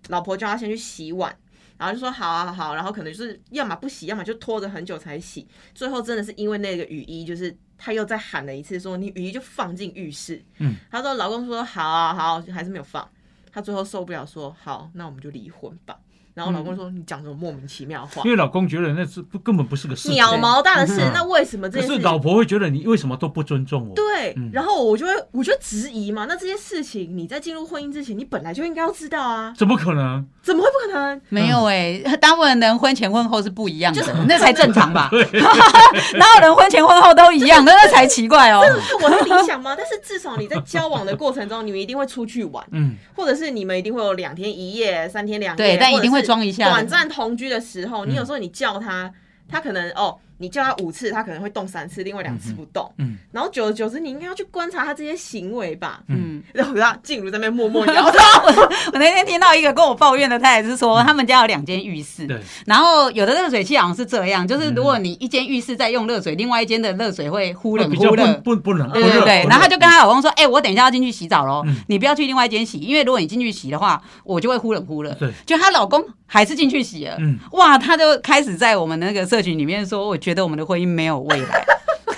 [0.09, 1.33] 老婆叫他先去洗碗，
[1.77, 5.47] 然后就说好啊好好，然后可能就是要么不洗，要么就拖着很久才洗。
[5.73, 10.43] 最后真的是因为那个雨衣，就是他又再喊了一次说你雨衣就放进浴室。
[10.57, 13.09] 嗯，他说老公说好啊好，还是没有放。
[13.49, 15.97] 他最后受不了说好，那我们就离婚吧。
[16.35, 23.95] 然后老公说、你讲什么莫名其妙的话因，为老公觉得那是不根本不是个事，鸟毛大的事嗯，那为什么这件事是老婆会觉得你为什么都不尊重我？
[23.95, 26.25] 对，嗯然后我就会，我就质疑嘛。
[26.27, 30.25] 那这些事情你在进入婚姻之前，你本来就应该要知道啊，怎么可能？
[30.43, 31.21] 怎么会不可能？
[31.29, 35.07] 没有哎、大部分人婚前婚后是不一样的，那才正常吧？
[35.09, 35.23] 对，
[36.19, 37.71] 哪有人婚前婚后都一样的？
[37.71, 38.61] 那才奇怪哦。
[38.81, 39.73] 是我的理想吗？
[39.75, 49.11] 但是至少你在交往的过程中，你们一定会出去玩，嗯，或者是你们一定会有两天一夜、三天两夜，对但一定会装一下短暂同居的时候，你嗯有时候你叫他，
[49.47, 52.91] 他可能哦，你叫他五次，他可能会动三次，另外两次不动。
[52.97, 56.03] 嗯然后久而久之，你应该要去观察他这些行为吧。
[56.07, 58.17] 嗯，然后他静茹在那边默默摇头。
[58.93, 68.25] 我那天听到一个跟我抱怨的太太是说，他们家有两间浴室，对，然后有的热水器好像是这样，就是如果你一间浴室在用热水，另外一间的热水会忽冷忽热。
[68.43, 71.75] 不不不冷，对对对，然后她就跟她老公说：“哎、我等一下要进去洗澡喽，嗯。
[71.87, 77.37] 你不要去另外一间洗，因为如果你进去洗的话，我就会忽冷忽热。”对，就她老公还是进去洗了，嗯。
[77.51, 81.65] 哇，他就开始在我们那个社群里面说：“我觉得我们的婚姻没有未来。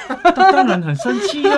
[0.08, 1.55] 他当然很生气啊。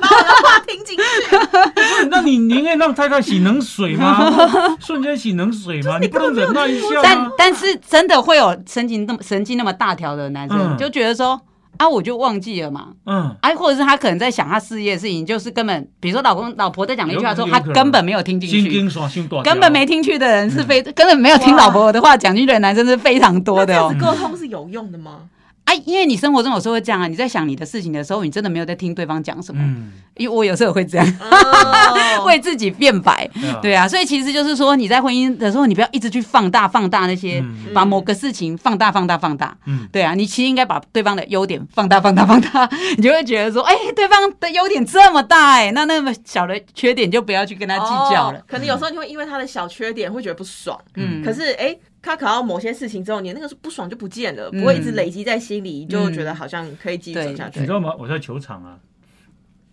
[0.00, 4.32] 把我的话听进去，那你宁愿让太太洗冷水吗？
[4.80, 5.98] 瞬间洗冷水吗？
[6.00, 7.30] 你不能忍耐一下但？
[7.36, 11.40] 但是真的会有神经那么神经那么大条的男生，嗯就觉得说
[11.76, 12.88] 啊，我就忘记了嘛。
[13.06, 23.80] 嗯，哎、或者是他可能在想他事业的事情，就是根本，比如说老公老婆在讲了一句话说，他有有可能根本没有听进去，心经刷心短，根本没听去的人是嗯非，根本没有听老婆的话讲进去的男生是非常多的。
[24.00, 25.20] 沟通是有用的吗？
[25.68, 29.60] 哎、因为你生活中有时候会这样啊，你在想你的事情的时候，你真的没有在听对方讲什么。
[29.62, 33.28] 嗯，因为我有时候也会这样，哦 为自己辩白。
[33.34, 39.56] 对啊对啊，所以其实就是说，你在婚姻的时候，你不要一直去放大、放大那些，嗯把某个事情放大、放大、放大。
[39.66, 48.42] 嗯对啊，你其实应该把对方的优点放大、放大、放大， 你就会觉得说，哎、对方的优点这么大、哎，那那么小的缺点就不要去跟他计较了哦。
[48.46, 54.60] 可能有时候你会因为他的小缺点会觉得不爽，嗯，可是哎、他考到某些事情之后，你那个不爽就不见了，嗯。
[54.60, 57.60] 不会一直累积在心里，就觉得好像可以继续走下去。
[57.60, 57.72] 你知。
[57.72, 57.94] 道吗？
[57.98, 58.78] 我在球场啊，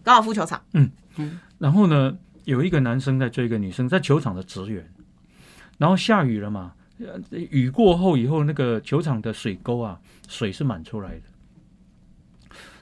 [0.04, 0.62] 高尔夫球场。
[0.74, 0.90] 嗯，
[1.60, 4.86] 然后呢，有一个男生在追一个女生，在球场的职员，
[5.78, 11.22] 然后下雨了嘛，呃雨过后以后，那个球场的水沟啊，水是满出来的，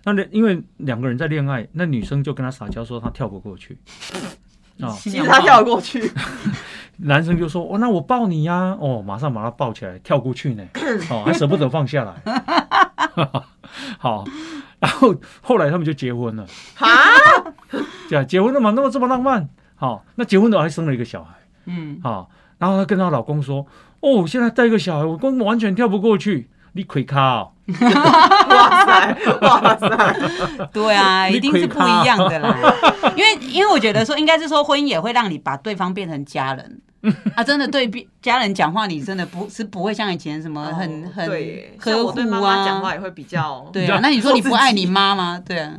[0.06, 3.78] 那那因为两个人在恋爱，那女生就跟他撒娇说她跳不过去，
[4.82, 6.12] 啊、其实他跳过去，
[6.98, 10.64] 男生就说哦，那我抱你呀、哦，马上把他抱起来跳过去呢，
[11.10, 12.14] 哦，还舍不得放下来，
[13.98, 14.24] 好，
[14.80, 16.88] 然后后来他们就结婚了，哈，
[18.10, 21.34] 这样结婚了嘛，那么这么浪漫，好，那结婚了还生了一个小孩，
[21.66, 22.30] 嗯，好，
[22.60, 23.66] 然后她跟她老公说，
[24.00, 27.52] 哦，现在带一个小孩，我根本完全跳不过去，你开卡哦。
[28.50, 32.54] 哇塞，哇塞，对啊，一定是不一样的啦。
[33.16, 36.82] 因为因为我觉得说，应该是说婚姻也会让你把对方变成家人。
[37.36, 41.28] 啊，真的对比家人讲话，你真的不是不会像以前什么很、哦很
[41.78, 42.94] 呵护我对妈妈讲啊话。
[42.94, 45.38] 也会比较，对啊，那你说你不爱你妈吗？
[45.46, 45.74] 对啊，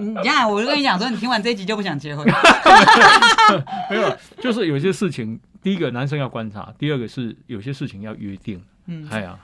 [0.00, 2.26] 你这样我就跟你讲说，你听完这一集就不想结婚。
[3.88, 8.60] 没有，就是有些事情，第一个男生要观察，第二个是有些事情要约定。
[8.86, 9.38] 嗯，哎呀，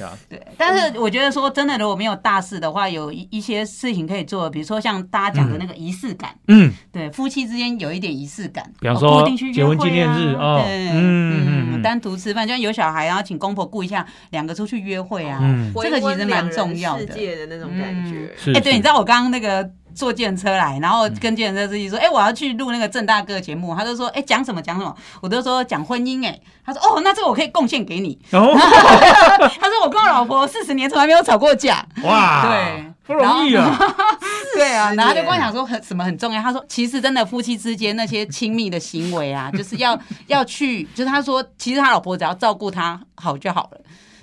[0.00, 15.72] 呀，对，但是我觉得说真的，如果没有大事的话，有一一些事情可以做，比如说像大家讲的那个仪式感，嗯，对，夫妻之间有一点仪式感，比方说哦固定去约结婚会纪念日啊哦对，嗯嗯单独吃饭，就像有小孩，然后请公婆顾一下，两个出去约会啊，嗯。
[15.82, 17.14] 这个其实蛮重要的世。
[17.14, 18.30] 界的那种感觉。
[18.36, 28.18] 是，哎，对，你知道我刚刚那个坐电车来，然后跟电车司机说，哎，我要去录那个郑大哥的节目，他就说，哎，讲什么讲什么，我都说讲婚姻，哎，他说，哦，那这个我可以贡献给你。
[28.32, 28.54] 哦。
[28.58, 31.84] 他说我跟我老婆四十年从来没有吵过架。
[32.02, 32.84] 哇，对。
[33.06, 33.76] 不容易啊，
[34.54, 36.40] 对啊，然后就跟我耶讲说很什么很重要。
[36.40, 43.80] 他说其实真的夫妻之间那些亲密的行为啊，就是要要去，就是他说其实他老婆只要照顾他好就好了。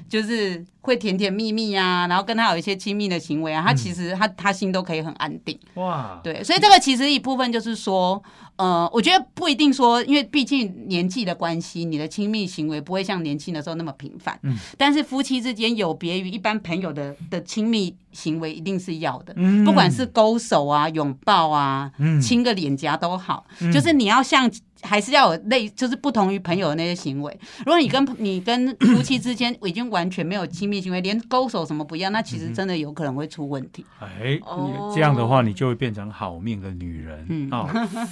[0.09, 5.57] 就是会甜甜蜜蜜啊，然后跟他有一些亲密的行为啊，他其实他他心都可以很安定。
[5.75, 8.21] 哇，对，所以这个其实一部分就是说，
[8.55, 14.39] 呃，我觉得不一定说，因为毕竟年纪的关系，你的亲密行为不会像年轻的时候那么频繁。
[14.43, 19.33] 嗯，但是夫妻之间有别于一般朋友的的亲密行为，一定是要的。
[19.35, 24.49] 嗯不管是勾手啊、拥抱啊、嗯亲个脸颊都好，嗯就是你要像。
[24.87, 27.39] 还是要有类，就是不同于朋友的那些行为。
[27.59, 33.85] 如果你跟你跟 夫妻之间已经完全没有亲密行为，连勾手什么不一样，那其实真的有可能会出问题。
[33.99, 37.67] 哎，哦你这样的话，你就会变成好命的女人嗯啊、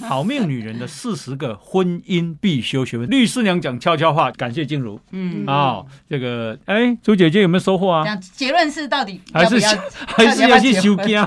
[0.08, 3.08] 好命女人的四十个婚姻必修学问。
[3.08, 8.02] 律师娘讲悄悄话，感谢静茹嗯，啊、这个哎，朱姐姐有没有收获啊？
[8.04, 9.56] 这样结论是到底还是？
[10.16, 11.26] 还是要去修家？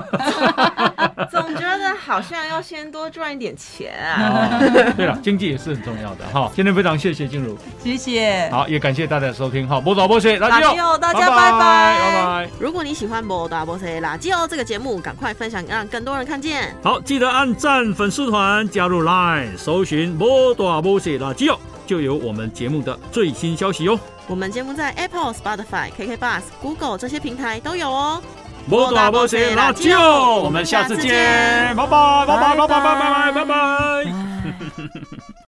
[1.30, 4.58] 总觉得好像要先多赚一点钱啊。
[4.60, 6.52] 哦对了，经济也是很重要的哈。
[6.54, 8.48] 今天非常谢谢静茹，谢谢。
[8.50, 9.80] 好，也感谢大家的收听哈。
[9.80, 11.58] 波导波谢，垃圾哦，大家拜拜拜，
[11.98, 12.50] 拜拜。
[12.60, 16.76] 如果你喜欢《波大波西垃圾哦》这个节目，赶快分享，让更多人看见。
[16.82, 23.98] 好，记得按赞粉丝团，加入 Line，搜寻“波大波谢垃圾哦”，就有我们节目的最新消息哦。
[24.26, 28.22] 我们节目在 Apple、Spotify、KK Bus、Google 这些平台都有哦。
[28.68, 35.10] 波大波西垃圾哦，我们下次见，拜拜拜拜拜拜拜拜拜拜。